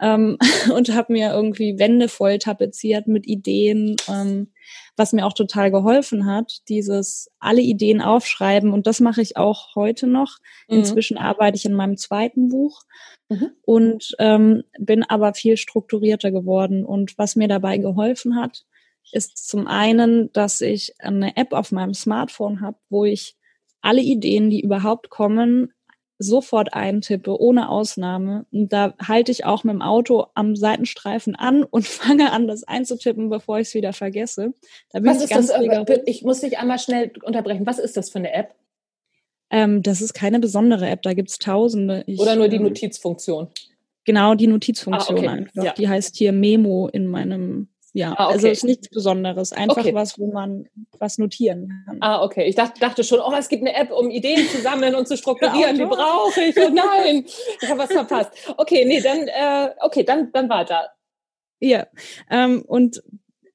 ähm, 0.00 0.38
und 0.74 0.94
habe 0.94 1.12
mir 1.12 1.32
irgendwie 1.32 1.78
Wände 1.78 2.08
voll 2.08 2.38
tapeziert 2.38 3.06
mit 3.06 3.26
Ideen. 3.26 3.96
Ähm, 4.08 4.48
was 4.96 5.12
mir 5.12 5.26
auch 5.26 5.34
total 5.34 5.70
geholfen 5.70 6.26
hat, 6.26 6.60
dieses 6.68 7.30
alle 7.38 7.60
Ideen 7.60 8.00
aufschreiben. 8.00 8.72
Und 8.72 8.86
das 8.86 9.00
mache 9.00 9.20
ich 9.20 9.36
auch 9.36 9.74
heute 9.74 10.06
noch. 10.06 10.38
Mhm. 10.68 10.78
Inzwischen 10.78 11.18
arbeite 11.18 11.56
ich 11.56 11.66
in 11.66 11.74
meinem 11.74 11.96
zweiten 11.96 12.48
Buch 12.48 12.82
mhm. 13.28 13.50
und 13.62 14.14
ähm, 14.18 14.64
bin 14.78 15.02
aber 15.04 15.34
viel 15.34 15.56
strukturierter 15.56 16.30
geworden. 16.30 16.84
Und 16.84 17.18
was 17.18 17.36
mir 17.36 17.48
dabei 17.48 17.78
geholfen 17.78 18.36
hat, 18.36 18.64
ist 19.12 19.48
zum 19.48 19.66
einen, 19.66 20.32
dass 20.32 20.60
ich 20.60 20.94
eine 20.98 21.36
App 21.36 21.52
auf 21.52 21.72
meinem 21.72 21.94
Smartphone 21.94 22.60
habe, 22.60 22.78
wo 22.88 23.04
ich 23.04 23.36
alle 23.82 24.00
Ideen, 24.00 24.50
die 24.50 24.62
überhaupt 24.62 25.10
kommen, 25.10 25.72
sofort 26.18 26.74
eintippe, 26.74 27.38
ohne 27.40 27.68
Ausnahme. 27.68 28.46
Und 28.52 28.72
da 28.72 28.94
halte 29.02 29.32
ich 29.32 29.44
auch 29.44 29.64
mit 29.64 29.74
dem 29.74 29.82
Auto 29.82 30.26
am 30.34 30.56
Seitenstreifen 30.56 31.34
an 31.34 31.62
und 31.64 31.86
fange 31.86 32.32
an, 32.32 32.46
das 32.46 32.64
einzutippen, 32.64 33.28
bevor 33.28 33.58
ich 33.58 33.68
es 33.68 33.74
wieder 33.74 33.92
vergesse. 33.92 34.54
Da 34.90 35.00
bin 35.00 35.10
Was 35.10 35.22
ich 35.22 35.30
ist 35.30 35.50
das? 35.50 35.98
Ich 36.06 36.22
muss 36.22 36.40
dich 36.40 36.58
einmal 36.58 36.78
schnell 36.78 37.12
unterbrechen. 37.22 37.66
Was 37.66 37.78
ist 37.78 37.96
das 37.96 38.10
für 38.10 38.18
eine 38.18 38.32
App? 38.32 38.54
Ähm, 39.50 39.82
das 39.82 40.00
ist 40.00 40.12
keine 40.12 40.40
besondere 40.40 40.88
App, 40.88 41.02
da 41.02 41.14
gibt 41.14 41.30
es 41.30 41.38
tausende. 41.38 42.02
Ich, 42.06 42.18
Oder 42.18 42.34
nur 42.34 42.48
die 42.48 42.56
ähm, 42.56 42.64
Notizfunktion? 42.64 43.48
Genau, 44.04 44.34
die 44.34 44.46
Notizfunktion 44.46 45.18
ah, 45.18 45.20
okay. 45.20 45.28
einfach. 45.28 45.64
Ja. 45.64 45.72
Die 45.72 45.88
heißt 45.88 46.16
hier 46.16 46.32
Memo 46.32 46.88
in 46.88 47.06
meinem 47.06 47.68
ja, 47.96 48.12
ah, 48.12 48.26
also 48.26 48.28
okay. 48.28 48.34
also 48.34 48.48
ist 48.48 48.64
nichts 48.64 48.88
Besonderes. 48.90 49.52
Einfach 49.54 49.78
okay. 49.78 49.94
was, 49.94 50.18
wo 50.18 50.30
man 50.30 50.68
was 50.98 51.16
notieren 51.16 51.72
kann. 51.86 51.96
Ah, 52.02 52.22
okay. 52.22 52.44
Ich 52.44 52.54
dachte, 52.54 52.78
dachte 52.78 53.02
schon, 53.02 53.20
oh, 53.20 53.32
es 53.38 53.48
gibt 53.48 53.62
eine 53.62 53.74
App, 53.74 53.90
um 53.90 54.10
Ideen 54.10 54.46
zu 54.48 54.60
sammeln 54.60 54.94
und 54.94 55.08
zu 55.08 55.16
strukturieren. 55.16 55.78
Die 55.78 55.84
brauche 55.86 56.42
ich. 56.42 56.54
Oh 56.58 56.68
nein, 56.68 57.24
ich 57.24 57.68
habe 57.70 57.80
was 57.80 57.90
verpasst. 57.90 58.32
Okay, 58.58 58.84
nee, 58.84 59.00
dann, 59.00 59.26
äh, 59.28 59.70
okay, 59.80 60.02
dann, 60.02 60.30
dann 60.30 60.50
weiter. 60.50 60.90
Ja, 61.58 61.86
ähm, 62.30 62.62
und 62.66 63.02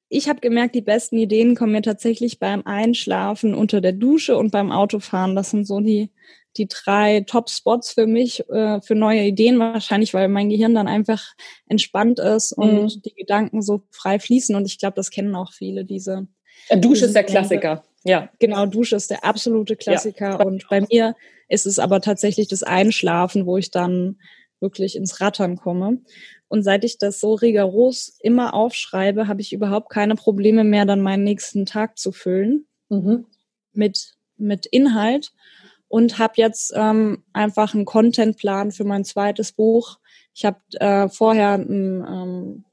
ich 0.08 0.28
habe 0.28 0.40
gemerkt, 0.40 0.74
die 0.74 0.82
besten 0.82 1.18
Ideen 1.18 1.54
kommen 1.54 1.72
mir 1.72 1.82
tatsächlich 1.82 2.40
beim 2.40 2.62
Einschlafen 2.66 3.54
unter 3.54 3.80
der 3.80 3.92
Dusche 3.92 4.36
und 4.36 4.50
beim 4.50 4.72
Autofahren. 4.72 5.36
Das 5.36 5.50
sind 5.50 5.68
so 5.68 5.78
die 5.78 6.10
die 6.56 6.68
drei 6.68 7.24
Top-Spots 7.26 7.92
für 7.92 8.06
mich, 8.06 8.48
äh, 8.50 8.80
für 8.80 8.94
neue 8.94 9.22
Ideen 9.22 9.58
wahrscheinlich, 9.58 10.14
weil 10.14 10.28
mein 10.28 10.50
Gehirn 10.50 10.74
dann 10.74 10.88
einfach 10.88 11.22
entspannt 11.66 12.18
ist 12.18 12.52
und 12.52 12.82
mhm. 12.82 13.02
die 13.02 13.14
Gedanken 13.14 13.62
so 13.62 13.82
frei 13.90 14.18
fließen. 14.18 14.54
Und 14.54 14.66
ich 14.66 14.78
glaube, 14.78 14.94
das 14.94 15.10
kennen 15.10 15.34
auch 15.34 15.52
viele, 15.52 15.84
diese. 15.84 16.26
Dusche 16.76 17.06
ist 17.06 17.14
der 17.14 17.24
Klassiker. 17.24 17.84
Ja. 18.04 18.28
Genau, 18.38 18.66
Dusche 18.66 18.96
ist 18.96 19.10
der 19.10 19.24
absolute 19.24 19.76
Klassiker. 19.76 20.30
Ja. 20.30 20.42
Und 20.42 20.66
bei 20.68 20.80
mir 20.82 21.14
ist 21.48 21.66
es 21.66 21.78
aber 21.78 22.00
tatsächlich 22.00 22.48
das 22.48 22.62
Einschlafen, 22.62 23.46
wo 23.46 23.56
ich 23.56 23.70
dann 23.70 24.18
wirklich 24.60 24.96
ins 24.96 25.20
Rattern 25.20 25.56
komme. 25.56 25.98
Und 26.48 26.62
seit 26.62 26.84
ich 26.84 26.98
das 26.98 27.20
so 27.20 27.34
rigoros 27.34 28.16
immer 28.20 28.54
aufschreibe, 28.54 29.26
habe 29.26 29.40
ich 29.40 29.52
überhaupt 29.52 29.90
keine 29.90 30.14
Probleme 30.14 30.64
mehr, 30.64 30.84
dann 30.84 31.00
meinen 31.00 31.24
nächsten 31.24 31.66
Tag 31.66 31.98
zu 31.98 32.12
füllen 32.12 32.66
mhm. 32.88 33.26
mit, 33.72 34.14
mit 34.36 34.66
Inhalt 34.66 35.32
und 35.92 36.18
habe 36.18 36.32
jetzt 36.36 36.72
ähm, 36.74 37.22
einfach 37.34 37.74
einen 37.74 37.84
Contentplan 37.84 38.72
für 38.72 38.84
mein 38.84 39.04
zweites 39.04 39.52
Buch. 39.52 39.98
Ich 40.32 40.46
habe 40.46 40.56
äh, 40.80 41.10
vorher 41.10 41.52
ein, 41.52 42.02
ähm, 42.08 42.64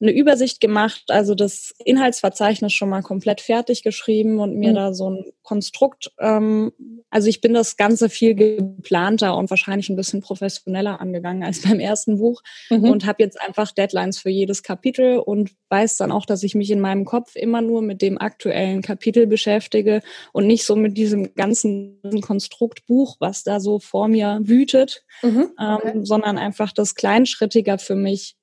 eine 0.00 0.12
Übersicht 0.12 0.60
gemacht, 0.60 1.04
also 1.08 1.34
das 1.34 1.74
Inhaltsverzeichnis 1.84 2.72
schon 2.72 2.88
mal 2.88 3.02
komplett 3.02 3.40
fertig 3.40 3.82
geschrieben 3.82 4.38
und 4.38 4.56
mir 4.56 4.70
mhm. 4.70 4.74
da 4.74 4.94
so 4.94 5.10
ein 5.10 5.24
Konstrukt, 5.42 6.12
ähm, 6.20 6.72
also 7.10 7.28
ich 7.28 7.40
bin 7.40 7.54
das 7.54 7.76
Ganze 7.76 8.08
viel 8.08 8.34
geplanter 8.34 9.36
und 9.36 9.50
wahrscheinlich 9.50 9.88
ein 9.88 9.96
bisschen 9.96 10.20
professioneller 10.20 11.00
angegangen 11.00 11.42
als 11.42 11.62
beim 11.68 11.80
ersten 11.80 12.18
Buch 12.18 12.42
mhm. 12.70 12.84
und 12.84 13.06
habe 13.06 13.22
jetzt 13.22 13.40
einfach 13.40 13.72
Deadlines 13.72 14.18
für 14.18 14.30
jedes 14.30 14.62
Kapitel 14.62 15.18
und 15.18 15.52
weiß 15.70 15.96
dann 15.96 16.12
auch, 16.12 16.26
dass 16.26 16.42
ich 16.42 16.54
mich 16.54 16.70
in 16.70 16.80
meinem 16.80 17.04
Kopf 17.04 17.34
immer 17.34 17.60
nur 17.60 17.82
mit 17.82 18.00
dem 18.00 18.18
aktuellen 18.18 18.82
Kapitel 18.82 19.26
beschäftige 19.26 20.02
und 20.32 20.46
nicht 20.46 20.64
so 20.64 20.76
mit 20.76 20.96
diesem 20.96 21.34
ganzen 21.34 22.00
Konstruktbuch, 22.20 23.16
was 23.18 23.42
da 23.42 23.58
so 23.58 23.80
vor 23.80 24.06
mir 24.08 24.40
wütet, 24.42 25.04
mhm. 25.22 25.50
okay. 25.58 25.92
ähm, 25.94 26.06
sondern 26.06 26.38
einfach 26.38 26.72
das 26.72 26.94
kleinschrittiger 26.94 27.78
für 27.78 27.96
mich 27.96 28.37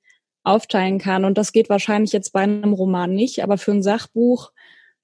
aufteilen 0.45 0.99
kann. 0.99 1.25
Und 1.25 1.37
das 1.37 1.51
geht 1.51 1.69
wahrscheinlich 1.69 2.11
jetzt 2.11 2.31
bei 2.31 2.41
einem 2.41 2.73
Roman 2.73 3.13
nicht, 3.13 3.43
aber 3.43 3.57
für 3.57 3.71
ein 3.71 3.83
Sachbuch 3.83 4.51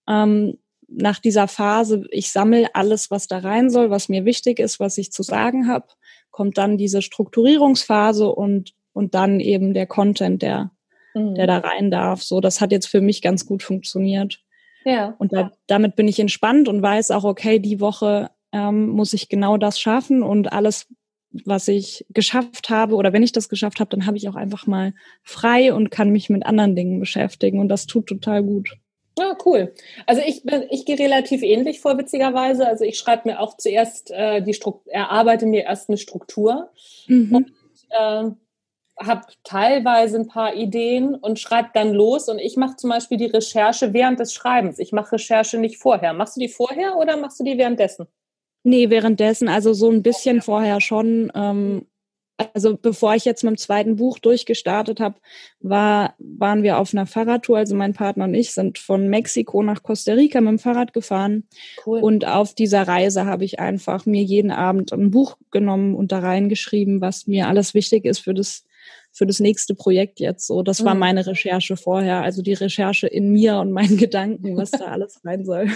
ähm, 0.08 0.58
nach 0.88 1.20
dieser 1.20 1.48
Phase, 1.48 2.06
ich 2.12 2.32
sammle 2.32 2.76
alles, 2.76 3.12
was 3.12 3.28
da 3.28 3.40
rein 3.40 3.70
soll, 3.70 3.90
was 3.90 4.10
mir 4.10 4.26
wichtig 4.26 4.60
ist, 4.60 4.80
was 4.80 4.98
ich 4.98 5.12
zu 5.12 5.24
sagen 5.24 5.68
habe, 5.68 5.88
kommt 6.32 6.58
dann 6.58 6.78
diese 6.78 7.02
Strukturierungsphase 7.02 8.28
und, 8.30 8.74
und 8.94 9.16
dann 9.16 9.40
eben 9.40 9.74
der 9.74 9.88
Content, 9.88 10.42
der, 10.42 10.72
mhm. 11.14 11.36
der 11.36 11.48
da 11.48 11.60
rein 11.60 11.92
darf. 11.92 12.24
So, 12.24 12.42
das 12.42 12.62
hat 12.62 12.72
jetzt 12.72 12.88
für 12.88 13.02
mich 13.02 13.22
ganz 13.22 13.46
gut 13.46 13.64
funktioniert. 13.64 14.40
Ja. 14.84 15.16
Und 15.20 15.34
da, 15.34 15.52
damit 15.68 15.96
bin 15.96 16.08
ich 16.08 16.20
entspannt 16.20 16.68
und 16.68 16.82
weiß 16.82 17.12
auch, 17.12 17.24
okay, 17.24 17.60
die 17.60 17.80
Woche 17.80 18.32
ähm, 18.52 18.90
muss 18.90 19.14
ich 19.14 19.30
genau 19.30 19.58
das 19.58 19.80
schaffen 19.80 20.24
und 20.24 20.52
alles, 20.52 20.88
was 21.46 21.68
ich 21.68 22.06
geschafft 22.10 22.70
habe 22.70 22.96
oder 22.96 23.14
wenn 23.14 23.24
ich 23.24 23.32
das 23.32 23.50
geschafft 23.50 23.80
habe, 23.80 23.90
dann 23.90 24.06
habe 24.06 24.18
ich 24.18 24.28
auch 24.28 24.36
einfach 24.36 24.68
mal 24.68 24.94
frei 25.24 25.74
und 25.74 25.92
kann 25.92 26.10
mich 26.10 26.30
mit 26.30 26.46
anderen 26.46 26.76
Dingen 26.76 27.00
beschäftigen 27.00 27.60
und 27.60 27.70
das 27.70 27.86
tut 27.86 28.08
total 28.08 28.44
gut. 28.44 28.70
Ja, 29.18 29.38
cool. 29.46 29.74
Also 30.06 30.22
ich 30.26 30.44
bin, 30.44 30.64
ich 30.70 30.86
gehe 30.86 30.98
relativ 30.98 31.44
ähnlich 31.44 31.82
vor, 31.82 31.98
witzigerweise. 31.98 32.66
Also 32.66 32.86
ich 32.86 32.98
schreibe 32.98 33.30
mir 33.30 33.40
auch 33.40 33.58
zuerst 33.58 34.10
äh, 34.12 34.42
die 34.42 34.54
Struktur, 34.54 34.92
erarbeite 34.92 35.46
mir 35.46 35.64
erst 35.64 35.90
eine 35.90 35.98
Struktur 35.98 36.70
mhm. 37.08 37.36
und 37.36 37.52
äh, 37.90 38.32
habe 39.06 39.22
teilweise 39.44 40.18
ein 40.18 40.28
paar 40.28 40.56
Ideen 40.56 41.16
und 41.16 41.40
schreibe 41.40 41.70
dann 41.74 41.92
los. 41.92 42.30
Und 42.30 42.40
ich 42.40 42.56
mache 42.56 42.78
zum 42.78 42.90
Beispiel 42.90 43.18
die 43.18 43.26
Recherche 43.26 43.94
während 43.94 44.20
des 44.20 44.34
Schreibens. 44.34 44.80
Ich 44.80 44.92
mache 44.92 45.14
Recherche 45.14 45.58
nicht 45.58 45.78
vorher. 45.78 46.14
Machst 46.14 46.38
du 46.38 46.40
die 46.40 46.50
vorher 46.50 46.96
oder 46.96 47.18
machst 47.18 47.40
du 47.40 47.44
die 47.44 47.58
währenddessen? 47.58 48.08
Nee, 48.64 48.90
währenddessen, 48.90 49.48
also 49.48 49.74
so 49.74 49.90
ein 49.90 50.04
bisschen 50.04 50.42
vorher 50.42 50.82
schon. 50.82 51.32
Ähm, 51.36 51.86
also 52.54 52.78
bevor 52.78 53.16
ich 53.16 53.26
jetzt 53.26 53.44
mit 53.44 53.52
dem 53.52 53.58
zweiten 53.58 53.96
Buch 53.98 54.20
durchgestartet 54.20 55.00
habe, 55.00 55.16
war, 55.60 56.16
waren 56.18 56.64
wir 56.64 56.78
auf 56.78 56.94
einer 56.94 57.06
Fahrradtour. 57.06 57.58
Also 57.58 57.76
mein 57.76 57.94
Partner 57.94 58.26
und 58.26 58.34
ich 58.34 58.52
sind 58.54 58.80
von 58.80 59.08
Mexiko 59.08 59.62
nach 59.64 59.84
Costa 59.84 60.14
Rica 60.14 60.42
mit 60.42 60.50
dem 60.50 60.60
Fahrrad 60.60 60.94
gefahren. 60.94 61.48
Cool. 61.86 62.00
Und 62.00 62.26
auf 62.26 62.54
dieser 62.54 62.88
Reise 62.88 63.26
habe 63.26 63.46
ich 63.46 63.60
einfach 63.60 64.06
mir 64.06 64.24
jeden 64.24 64.52
Abend 64.52 64.92
ein 64.92 65.12
Buch 65.12 65.38
genommen 65.52 65.96
und 65.96 66.12
da 66.12 66.20
reingeschrieben, 66.20 67.02
was 67.02 67.28
mir 67.28 67.48
alles 67.48 67.74
wichtig 67.74 68.06
ist 68.06 68.20
für 68.20 68.34
das 68.34 68.66
für 69.14 69.26
das 69.26 69.42
nächste 69.42 69.76
Projekt 69.76 70.22
jetzt 70.22 70.48
so. 70.48 70.64
Das 70.64 70.86
war 70.86 70.94
mhm. 70.94 71.02
meine 71.02 71.28
Recherche 71.28 71.76
vorher, 71.76 72.22
also 72.22 72.42
die 72.42 72.54
Recherche 72.54 73.08
in 73.08 73.32
mir 73.32 73.58
und 73.58 73.74
meinen 73.74 73.98
Gedanken, 73.98 74.56
was 74.56 74.72
da 74.72 74.86
alles 74.86 75.20
rein 75.26 75.44
soll. 75.44 75.68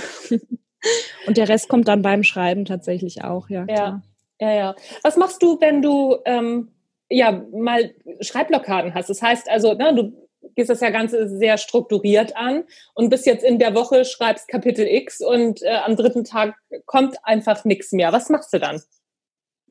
Und 1.27 1.37
der 1.37 1.49
Rest 1.49 1.69
kommt 1.69 1.87
dann 1.87 2.01
beim 2.01 2.23
Schreiben 2.23 2.65
tatsächlich 2.65 3.23
auch, 3.23 3.49
ja. 3.49 3.65
Ja, 3.69 4.01
ja, 4.39 4.53
ja. 4.53 4.75
Was 5.03 5.17
machst 5.17 5.41
du, 5.41 5.59
wenn 5.61 5.81
du 5.81 6.17
ähm, 6.25 6.71
ja 7.09 7.43
mal 7.51 7.93
Schreibblockaden 8.21 8.93
hast? 8.93 9.09
Das 9.09 9.21
heißt 9.21 9.49
also, 9.49 9.73
ne, 9.73 9.95
du 9.95 10.25
gehst 10.55 10.69
das 10.69 10.81
ja 10.81 10.89
Ganze 10.89 11.27
sehr 11.27 11.57
strukturiert 11.57 12.35
an 12.35 12.63
und 12.93 13.09
bis 13.09 13.25
jetzt 13.25 13.43
in 13.43 13.59
der 13.59 13.75
Woche 13.75 14.05
schreibst 14.05 14.47
Kapitel 14.47 14.85
X 14.87 15.21
und 15.21 15.61
äh, 15.61 15.79
am 15.83 15.95
dritten 15.95 16.23
Tag 16.23 16.55
kommt 16.85 17.17
einfach 17.23 17.65
nichts 17.65 17.91
mehr. 17.91 18.11
Was 18.13 18.29
machst 18.29 18.53
du 18.53 18.59
dann? 18.59 18.81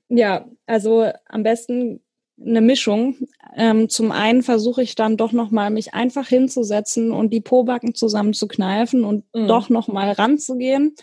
Ja, 0.09 0.46
also 0.66 1.11
am 1.27 1.42
besten 1.42 2.03
eine 2.40 2.61
Mischung. 2.61 3.16
Ähm, 3.57 3.88
zum 3.88 4.12
einen 4.12 4.42
versuche 4.42 4.83
ich 4.83 4.94
dann 4.94 5.16
doch 5.16 5.33
nochmal 5.33 5.70
mich 5.70 5.94
einfach 5.94 6.29
hinzusetzen 6.29 7.12
und 7.12 7.31
die 7.33 7.40
Pobacken 7.40 7.94
zusammenzukneifen 7.94 9.05
und 9.05 9.25
mhm. 9.35 9.47
doch 9.47 9.68
nochmal 9.68 10.12
ranzugehen. 10.12 10.94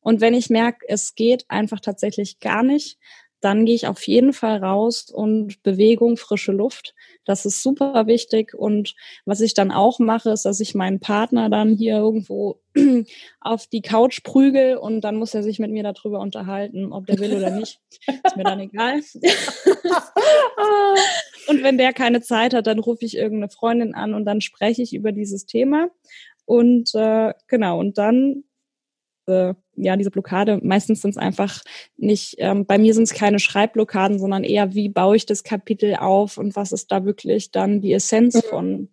Und 0.00 0.20
wenn 0.20 0.34
ich 0.34 0.50
merke, 0.50 0.84
es 0.88 1.14
geht 1.14 1.44
einfach 1.48 1.80
tatsächlich 1.80 2.40
gar 2.40 2.62
nicht, 2.62 2.98
dann 3.42 3.66
gehe 3.66 3.74
ich 3.74 3.88
auf 3.88 4.06
jeden 4.06 4.32
Fall 4.32 4.58
raus 4.58 5.10
und 5.10 5.64
Bewegung, 5.64 6.16
frische 6.16 6.52
Luft. 6.52 6.94
Das 7.24 7.44
ist 7.44 7.60
super 7.60 8.06
wichtig. 8.06 8.54
Und 8.54 8.94
was 9.24 9.40
ich 9.40 9.52
dann 9.52 9.72
auch 9.72 9.98
mache, 9.98 10.30
ist, 10.30 10.44
dass 10.44 10.60
ich 10.60 10.76
meinen 10.76 11.00
Partner 11.00 11.50
dann 11.50 11.74
hier 11.74 11.96
irgendwo 11.96 12.60
auf 13.40 13.66
die 13.66 13.82
Couch 13.82 14.22
prügel 14.22 14.76
und 14.76 15.00
dann 15.00 15.16
muss 15.16 15.34
er 15.34 15.42
sich 15.42 15.58
mit 15.58 15.72
mir 15.72 15.82
darüber 15.82 16.20
unterhalten, 16.20 16.92
ob 16.92 17.06
der 17.06 17.18
will 17.18 17.36
oder 17.36 17.50
nicht. 17.58 17.80
Ist 18.06 18.36
mir 18.36 18.44
dann 18.44 18.60
egal. 18.60 18.98
und 21.48 21.64
wenn 21.64 21.78
der 21.78 21.92
keine 21.92 22.22
Zeit 22.22 22.54
hat, 22.54 22.68
dann 22.68 22.78
rufe 22.78 23.04
ich 23.04 23.16
irgendeine 23.16 23.50
Freundin 23.50 23.94
an 23.94 24.14
und 24.14 24.24
dann 24.24 24.40
spreche 24.40 24.82
ich 24.82 24.94
über 24.94 25.10
dieses 25.10 25.46
Thema. 25.46 25.88
Und 26.44 26.94
äh, 26.94 27.34
genau, 27.48 27.80
und 27.80 27.98
dann 27.98 28.44
ja, 29.26 29.96
diese 29.96 30.10
Blockade, 30.10 30.60
meistens 30.62 31.02
sind 31.02 31.10
es 31.12 31.16
einfach 31.16 31.62
nicht, 31.96 32.36
ähm, 32.38 32.66
bei 32.66 32.78
mir 32.78 32.94
sind 32.94 33.04
es 33.04 33.14
keine 33.14 33.38
Schreibblockaden, 33.38 34.18
sondern 34.18 34.44
eher, 34.44 34.74
wie 34.74 34.88
baue 34.88 35.16
ich 35.16 35.26
das 35.26 35.44
Kapitel 35.44 35.96
auf 35.96 36.38
und 36.38 36.56
was 36.56 36.72
ist 36.72 36.92
da 36.92 37.04
wirklich 37.04 37.50
dann 37.50 37.80
die 37.80 37.92
Essenz 37.92 38.34
mhm. 38.34 38.48
von, 38.48 38.88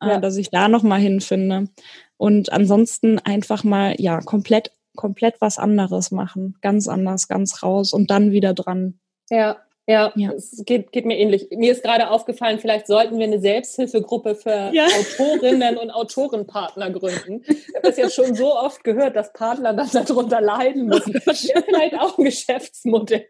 äh, 0.00 0.08
ja. 0.08 0.20
dass 0.20 0.36
ich 0.36 0.50
da 0.50 0.68
nochmal 0.68 1.00
hinfinde. 1.00 1.68
Und 2.16 2.52
ansonsten 2.52 3.18
einfach 3.18 3.64
mal, 3.64 3.94
ja, 3.98 4.20
komplett, 4.20 4.72
komplett 4.96 5.40
was 5.40 5.58
anderes 5.58 6.10
machen, 6.10 6.56
ganz 6.60 6.88
anders, 6.88 7.28
ganz 7.28 7.62
raus 7.62 7.92
und 7.92 8.10
dann 8.10 8.30
wieder 8.30 8.54
dran. 8.54 8.98
Ja, 9.30 9.58
ja, 9.86 10.12
ja. 10.16 10.32
es 10.32 10.62
geht, 10.64 10.92
geht 10.92 11.04
mir 11.04 11.18
ähnlich. 11.18 11.48
Mir 11.50 11.72
ist 11.72 11.82
gerade 11.82 12.10
aufgefallen, 12.10 12.58
vielleicht 12.58 12.86
sollten 12.86 13.18
wir 13.18 13.26
eine 13.26 13.38
Selbsthilfegruppe 13.38 14.34
für 14.34 14.70
ja. 14.72 14.86
Autorinnen 14.86 15.76
und 15.76 15.90
Autorenpartner 15.90 16.90
gründen. 16.90 17.42
Ich 17.46 17.74
habe 17.74 17.82
das 17.82 17.96
jetzt 17.96 18.14
schon 18.14 18.34
so 18.34 18.56
oft 18.56 18.82
gehört, 18.82 19.16
dass 19.16 19.32
Partner 19.32 19.74
dann 19.74 19.90
darunter 19.92 20.40
leiden 20.40 20.86
müssen. 20.86 21.12
Das 21.24 21.42
ist 21.42 21.52
vielleicht 21.64 21.94
auch 21.94 22.18
ein 22.18 22.24
Geschäftsmodell. 22.24 23.28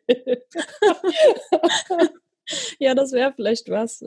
Ja, 2.78 2.94
das 2.94 3.12
wäre 3.12 3.32
vielleicht 3.34 3.70
was. 3.70 4.02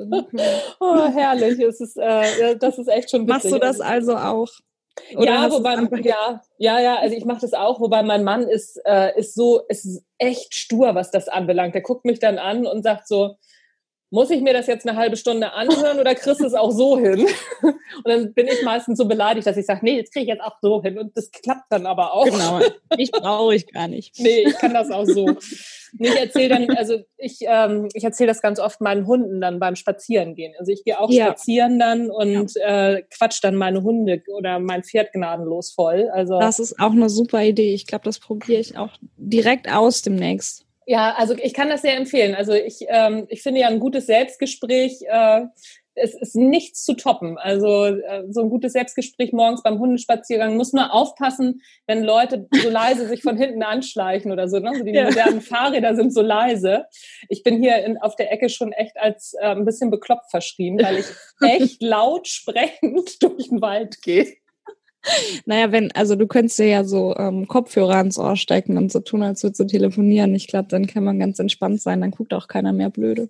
Oh, 0.79 1.07
herrlich. 1.07 1.59
Es 1.59 1.79
ist, 1.79 1.97
äh, 1.97 2.55
das 2.57 2.77
ist 2.77 2.87
echt 2.87 3.09
schon 3.09 3.21
witzig. 3.21 3.51
Machst 3.51 3.51
du 3.51 3.59
das 3.59 3.79
also 3.79 4.15
auch? 4.15 4.49
Oder 5.15 5.25
ja, 5.25 5.51
wobei, 5.51 5.75
ja, 6.01 6.41
ja, 6.57 6.79
ja, 6.79 6.95
also 6.97 7.15
ich 7.15 7.25
mache 7.25 7.41
das 7.41 7.53
auch, 7.53 7.79
wobei 7.79 8.03
mein 8.03 8.23
Mann 8.23 8.47
ist, 8.47 8.79
äh, 8.85 9.17
ist 9.17 9.35
so, 9.35 9.61
ist 9.67 10.03
echt 10.17 10.55
stur, 10.55 10.95
was 10.95 11.11
das 11.11 11.27
anbelangt. 11.27 11.75
Der 11.75 11.81
guckt 11.81 12.05
mich 12.05 12.19
dann 12.19 12.37
an 12.37 12.65
und 12.65 12.83
sagt 12.83 13.07
so, 13.07 13.35
muss 14.09 14.29
ich 14.29 14.41
mir 14.41 14.53
das 14.53 14.67
jetzt 14.67 14.87
eine 14.87 14.97
halbe 14.97 15.17
Stunde 15.17 15.51
anhören 15.53 15.99
oder 15.99 16.15
kriegst 16.15 16.39
du 16.39 16.45
es 16.45 16.53
auch 16.53 16.71
so 16.71 16.97
hin? 16.97 17.27
Und 17.61 18.05
dann 18.05 18.33
bin 18.33 18.47
ich 18.47 18.63
meistens 18.63 18.97
so 18.97 19.05
beleidigt, 19.05 19.45
dass 19.47 19.57
ich 19.57 19.65
sage, 19.65 19.81
nee, 19.83 19.97
jetzt 19.97 20.13
kriege 20.13 20.23
ich 20.23 20.29
jetzt 20.29 20.41
auch 20.41 20.57
so 20.61 20.81
hin. 20.81 20.97
Und 20.97 21.17
das 21.17 21.29
klappt 21.31 21.65
dann 21.69 21.85
aber 21.85 22.13
auch. 22.13 22.25
Genau, 22.25 22.61
ich 22.97 23.11
brauche 23.11 23.55
ich 23.55 23.71
gar 23.71 23.87
nicht. 23.87 24.15
Nee, 24.27 24.43
ich 24.47 24.57
kann 24.57 24.73
das 24.73 24.91
auch 24.91 25.05
so. 25.05 25.35
Ich 25.99 26.19
erzähle 26.19 26.49
dann, 26.49 26.69
also 26.71 26.97
ich, 27.17 27.39
ähm, 27.41 27.87
ich 27.93 28.03
erzähle 28.03 28.27
das 28.27 28.41
ganz 28.41 28.59
oft 28.59 28.81
meinen 28.81 29.07
Hunden 29.07 29.39
dann 29.39 29.59
beim 29.59 29.75
Spazierengehen. 29.75 30.53
Also 30.59 30.71
ich 30.71 30.83
gehe 30.83 30.99
auch 30.99 31.09
ja. 31.09 31.27
spazieren 31.27 31.79
dann 31.79 32.09
und 32.09 32.55
ja. 32.55 32.95
äh, 32.95 33.03
quatsch 33.03 33.39
dann 33.41 33.55
meine 33.55 33.83
Hunde 33.83 34.21
oder 34.35 34.59
mein 34.59 34.83
Pferd 34.83 35.13
gnadenlos 35.13 35.71
voll. 35.71 36.09
Also 36.11 36.39
das 36.39 36.59
ist 36.59 36.79
auch 36.79 36.91
eine 36.91 37.09
super 37.09 37.43
Idee. 37.43 37.73
Ich 37.73 37.87
glaube, 37.87 38.03
das 38.03 38.19
probiere 38.19 38.59
ich 38.59 38.77
auch 38.77 38.91
direkt 39.17 39.71
aus 39.71 40.01
demnächst. 40.01 40.66
Ja, 40.89 41.15
also 41.17 41.35
ich 41.35 41.53
kann 41.53 41.67
das 41.67 41.81
sehr 41.81 41.97
empfehlen. 41.97 42.33
Also 42.33 42.53
ich, 42.53 42.85
ähm, 42.87 43.25
ich 43.27 43.43
finde 43.43 43.59
ja 43.59 43.67
ein 43.67 43.81
gutes 43.81 44.05
Selbstgespräch, 44.05 45.01
äh, 45.05 45.41
es 45.95 46.15
ist 46.15 46.35
nichts 46.35 46.85
zu 46.85 46.93
toppen. 46.95 47.37
Also 47.37 47.85
äh, 47.85 48.23
so 48.29 48.41
ein 48.41 48.49
gutes 48.49 48.71
Selbstgespräch 48.71 49.33
morgens 49.33 49.63
beim 49.63 49.79
Hundespaziergang 49.79 50.55
muss 50.55 50.71
nur 50.71 50.93
aufpassen, 50.93 51.61
wenn 51.87 52.03
Leute 52.03 52.47
so 52.61 52.69
leise 52.69 53.05
sich 53.07 53.21
von 53.21 53.35
hinten 53.35 53.63
anschleichen 53.63 54.31
oder 54.31 54.47
so. 54.47 54.59
Ne? 54.59 54.69
Also 54.69 54.83
die 54.85 54.93
ja. 54.93 55.05
modernen 55.05 55.41
Fahrräder 55.41 55.93
sind 55.93 56.13
so 56.13 56.21
leise. 56.21 56.85
Ich 57.27 57.43
bin 57.43 57.61
hier 57.61 57.83
in, 57.83 57.97
auf 57.97 58.15
der 58.15 58.31
Ecke 58.31 58.47
schon 58.47 58.71
echt 58.71 58.97
als 58.97 59.33
äh, 59.33 59.47
ein 59.47 59.65
bisschen 59.65 59.91
bekloppt 59.91 60.29
verschrieben, 60.31 60.79
weil 60.81 60.99
ich 60.99 61.07
echt 61.41 61.81
laut 61.81 62.29
sprechend 62.29 63.21
durch 63.21 63.49
den 63.49 63.61
Wald 63.61 64.01
gehe. 64.01 64.37
Naja, 65.45 65.71
wenn, 65.71 65.91
also 65.91 66.15
du 66.15 66.27
könntest 66.27 66.59
dir 66.59 66.67
ja 66.67 66.83
so 66.83 67.15
ähm, 67.17 67.47
Kopfhörer 67.47 67.95
ans 67.95 68.17
Ohr 68.17 68.35
stecken 68.35 68.77
und 68.77 68.91
so 68.91 68.99
tun, 68.99 69.23
als 69.23 69.43
würdest 69.43 69.59
du 69.59 69.65
telefonieren. 69.65 70.35
Ich 70.35 70.47
glaube, 70.47 70.67
dann 70.69 70.87
kann 70.87 71.03
man 71.03 71.19
ganz 71.19 71.39
entspannt 71.39 71.81
sein, 71.81 72.01
dann 72.01 72.11
guckt 72.11 72.33
auch 72.33 72.47
keiner 72.47 72.73
mehr 72.73 72.89
blöde. 72.89 73.29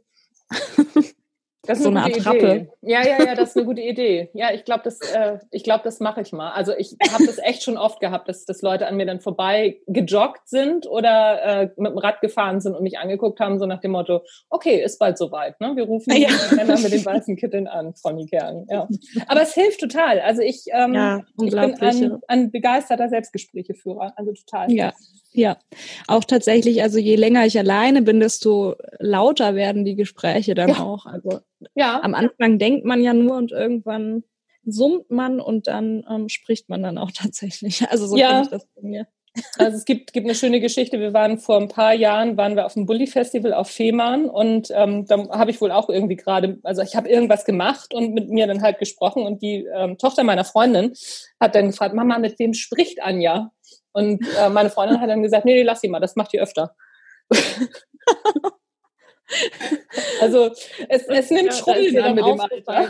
Das 1.67 1.79
ist 1.79 1.83
so 1.83 1.89
eine, 1.89 2.03
eine 2.03 2.15
Attrappe. 2.15 2.37
Idee. 2.37 2.69
Ja, 2.81 3.05
ja, 3.05 3.23
ja, 3.23 3.35
das 3.35 3.49
ist 3.49 3.57
eine 3.57 3.65
gute 3.65 3.81
Idee. 3.81 4.29
Ja, 4.33 4.53
ich 4.53 4.63
glaube, 4.63 4.81
das, 4.83 4.99
äh, 4.99 5.39
ich 5.51 5.63
glaube, 5.63 5.81
das 5.83 5.99
mache 5.99 6.21
ich 6.21 6.31
mal. 6.31 6.51
Also 6.51 6.73
ich 6.77 6.95
habe 7.11 7.25
das 7.25 7.37
echt 7.37 7.63
schon 7.63 7.77
oft 7.77 7.99
gehabt, 7.99 8.29
dass, 8.29 8.45
dass 8.45 8.61
Leute 8.61 8.87
an 8.87 8.95
mir 8.95 9.05
dann 9.05 9.19
vorbei 9.19 9.81
gejoggt 9.87 10.47
sind 10.47 10.87
oder 10.87 11.43
äh, 11.43 11.69
mit 11.77 11.91
dem 11.91 11.97
Rad 11.97 12.21
gefahren 12.21 12.61
sind 12.61 12.75
und 12.75 12.83
mich 12.83 12.97
angeguckt 12.97 13.39
haben, 13.39 13.59
so 13.59 13.65
nach 13.65 13.81
dem 13.81 13.91
Motto, 13.91 14.21
okay, 14.49 14.81
ist 14.81 14.97
bald 14.97 15.17
soweit. 15.17 15.59
Ne? 15.59 15.75
Wir 15.75 15.83
rufen 15.83 16.15
ja. 16.15 16.29
die 16.29 16.55
Männer 16.55 16.79
mit 16.79 16.91
den 16.93 17.05
weißen 17.05 17.35
Kitteln 17.35 17.67
an, 17.67 17.93
Frau 17.95 18.15
Kern. 18.25 18.65
Ja. 18.69 18.87
Aber 19.27 19.41
es 19.41 19.53
hilft 19.53 19.81
total. 19.81 20.19
Also 20.21 20.41
ich, 20.41 20.65
ähm, 20.71 20.93
ja, 20.93 21.23
ich 21.41 21.51
bin 21.51 21.59
ein, 21.59 22.19
ein 22.27 22.51
begeisterter 22.51 23.09
Selbstgesprächeführer. 23.09 24.13
Also 24.15 24.31
total. 24.33 24.71
Ja. 24.71 24.93
Ja, 25.31 25.57
auch 26.07 26.23
tatsächlich, 26.23 26.81
also 26.81 26.97
je 26.97 27.15
länger 27.15 27.45
ich 27.45 27.59
alleine 27.59 28.01
bin, 28.01 28.19
desto 28.19 28.75
lauter 28.99 29.55
werden 29.55 29.85
die 29.85 29.95
Gespräche 29.95 30.55
dann 30.55 30.69
ja. 30.69 30.79
auch. 30.79 31.05
Also 31.05 31.39
ja. 31.75 32.01
am 32.01 32.15
Anfang 32.15 32.57
denkt 32.57 32.85
man 32.85 33.03
ja 33.03 33.13
nur 33.13 33.37
und 33.37 33.51
irgendwann 33.51 34.23
summt 34.65 35.09
man 35.11 35.39
und 35.39 35.67
dann 35.67 36.05
ähm, 36.09 36.29
spricht 36.29 36.69
man 36.69 36.83
dann 36.83 36.97
auch 36.97 37.11
tatsächlich. 37.15 37.87
Also 37.89 38.07
so 38.07 38.17
ja. 38.17 38.41
ich 38.41 38.49
das 38.49 38.65
bei 38.75 38.81
mir. 38.81 39.07
Also 39.57 39.77
es 39.77 39.85
gibt, 39.85 40.13
gibt 40.13 40.25
eine 40.25 40.35
schöne 40.35 40.59
Geschichte. 40.59 40.99
Wir 40.99 41.13
waren 41.13 41.37
vor 41.37 41.57
ein 41.57 41.67
paar 41.67 41.93
Jahren, 41.93 42.37
waren 42.37 42.55
wir 42.55 42.65
auf 42.65 42.73
dem 42.73 42.85
Bulli-Festival 42.85 43.53
auf 43.53 43.69
Fehmarn 43.69 44.25
und 44.25 44.71
ähm, 44.73 45.05
da 45.05 45.29
habe 45.29 45.51
ich 45.51 45.61
wohl 45.61 45.71
auch 45.71 45.89
irgendwie 45.89 46.15
gerade, 46.15 46.59
also 46.63 46.81
ich 46.81 46.95
habe 46.95 47.09
irgendwas 47.09 47.45
gemacht 47.45 47.93
und 47.93 48.13
mit 48.13 48.29
mir 48.29 48.47
dann 48.47 48.61
halt 48.61 48.79
gesprochen 48.79 49.23
und 49.23 49.41
die 49.41 49.67
ähm, 49.71 49.97
Tochter 49.97 50.23
meiner 50.23 50.43
Freundin 50.43 50.93
hat 51.39 51.55
dann 51.55 51.67
gefragt, 51.67 51.93
Mama, 51.93 52.17
mit 52.19 52.39
wem 52.39 52.53
spricht 52.53 53.01
Anja? 53.01 53.51
Und 53.91 54.21
äh, 54.37 54.49
meine 54.49 54.69
Freundin 54.69 55.01
hat 55.01 55.09
dann 55.09 55.23
gesagt, 55.23 55.45
nee, 55.45 55.55
nee, 55.55 55.63
lass 55.63 55.81
sie 55.81 55.89
mal, 55.89 55.99
das 55.99 56.15
macht 56.15 56.33
die 56.33 56.39
öfter. 56.39 56.75
also 60.21 60.51
es, 60.89 61.03
es 61.07 61.29
nimmt 61.31 61.47
ja, 61.47 61.51
Schrumpeln 61.51 61.99
an 61.99 62.15
mit 62.15 62.25
dem 62.25 62.39
Alter. 62.39 62.89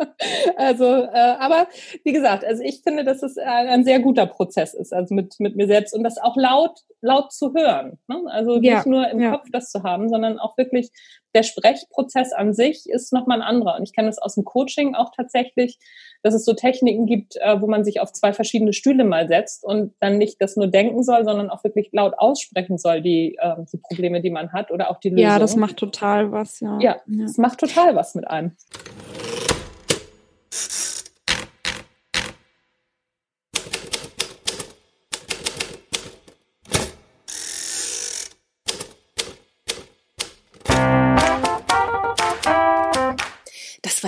Also, 0.56 0.84
äh, 0.84 1.36
aber 1.38 1.68
wie 2.04 2.12
gesagt, 2.12 2.44
also 2.44 2.62
ich 2.62 2.82
finde, 2.82 3.04
dass 3.04 3.22
es 3.22 3.38
ein, 3.38 3.68
ein, 3.68 3.84
sehr 3.84 4.00
guter 4.00 4.26
Prozess 4.26 4.74
ist, 4.74 4.92
also 4.92 5.14
mit, 5.14 5.36
mit 5.38 5.56
mir 5.56 5.66
selbst 5.66 5.94
und 5.94 6.02
das 6.02 6.18
auch 6.18 6.36
laut, 6.36 6.80
laut 7.00 7.32
zu 7.32 7.54
hören. 7.54 7.98
Ne? 8.08 8.20
Also 8.28 8.58
ja, 8.60 8.76
nicht 8.76 8.86
nur 8.86 9.08
im 9.08 9.20
ja. 9.20 9.32
Kopf 9.32 9.48
das 9.52 9.70
zu 9.70 9.82
haben, 9.82 10.08
sondern 10.08 10.38
auch 10.38 10.56
wirklich 10.56 10.90
der 11.34 11.42
Sprechprozess 11.42 12.32
an 12.32 12.52
sich 12.52 12.88
ist 12.88 13.12
nochmal 13.12 13.40
ein 13.40 13.46
anderer. 13.46 13.76
Und 13.76 13.84
ich 13.84 13.94
kenne 13.94 14.08
das 14.08 14.18
aus 14.18 14.34
dem 14.34 14.44
Coaching 14.44 14.94
auch 14.94 15.10
tatsächlich, 15.14 15.78
dass 16.22 16.34
es 16.34 16.44
so 16.44 16.54
Techniken 16.54 17.06
gibt, 17.06 17.36
äh, 17.36 17.60
wo 17.60 17.66
man 17.66 17.84
sich 17.84 18.00
auf 18.00 18.12
zwei 18.12 18.32
verschiedene 18.32 18.72
Stühle 18.72 19.04
mal 19.04 19.28
setzt 19.28 19.64
und 19.64 19.92
dann 20.00 20.18
nicht 20.18 20.40
das 20.40 20.56
nur 20.56 20.68
denken 20.68 21.02
soll, 21.02 21.24
sondern 21.24 21.50
auch 21.50 21.64
wirklich 21.64 21.90
laut 21.92 22.14
aussprechen 22.16 22.78
soll, 22.78 23.02
die, 23.02 23.36
äh, 23.40 23.56
die 23.72 23.78
Probleme, 23.78 24.20
die 24.20 24.30
man 24.30 24.52
hat 24.52 24.70
oder 24.70 24.90
auch 24.90 25.00
die 25.00 25.10
Lösung. 25.10 25.24
Ja, 25.24 25.38
das 25.38 25.56
macht 25.56 25.76
total 25.76 26.32
was, 26.32 26.60
ja. 26.60 26.78
Ja, 26.80 26.96
ja. 27.06 27.22
das 27.22 27.38
macht 27.38 27.60
total 27.60 27.96
was 27.96 28.14
mit 28.14 28.28
einem. 28.28 28.52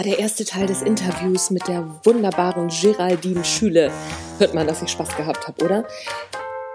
Der 0.04 0.18
erste 0.18 0.44
Teil 0.44 0.66
des 0.66 0.82
Interviews 0.82 1.50
mit 1.50 1.66
der 1.66 1.84
wunderbaren 2.04 2.68
Geraldine 2.68 3.44
Schüle. 3.44 3.90
Hört 4.38 4.54
man, 4.54 4.66
dass 4.66 4.82
ich 4.82 4.90
Spaß 4.90 5.16
gehabt 5.16 5.48
habe, 5.48 5.64
oder? 5.64 5.84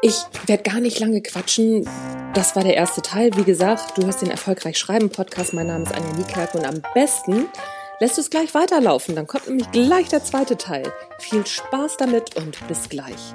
Ich 0.02 0.16
werde 0.48 0.64
gar 0.64 0.80
nicht 0.80 1.00
lange 1.00 1.22
quatschen. 1.22 1.88
Das 2.34 2.56
war 2.56 2.64
der 2.64 2.76
erste 2.76 3.02
Teil. 3.02 3.32
Wie 3.36 3.44
gesagt, 3.44 3.98
du 3.98 4.06
hörst 4.06 4.22
den 4.22 4.32
Erfolgreich 4.32 4.78
Schreiben 4.78 5.10
Podcast. 5.10 5.54
Mein 5.54 5.68
Name 5.68 5.84
ist 5.84 5.94
Anja 5.94 6.12
Niekerke 6.14 6.58
und 6.58 6.66
am 6.66 6.82
besten 6.94 7.48
lässt 8.00 8.18
du 8.18 8.22
es 8.22 8.30
gleich 8.30 8.54
weiterlaufen. 8.56 9.16
Dann 9.16 9.28
kommt 9.28 9.48
nämlich 9.48 9.70
gleich 9.72 10.08
der 10.08 10.24
zweite 10.24 10.58
Teil. 10.58 10.92
Viel 11.20 11.46
Spaß 11.46 11.98
damit 11.98 12.36
und 12.36 12.58
bis 12.68 12.90
gleich. 12.90 13.34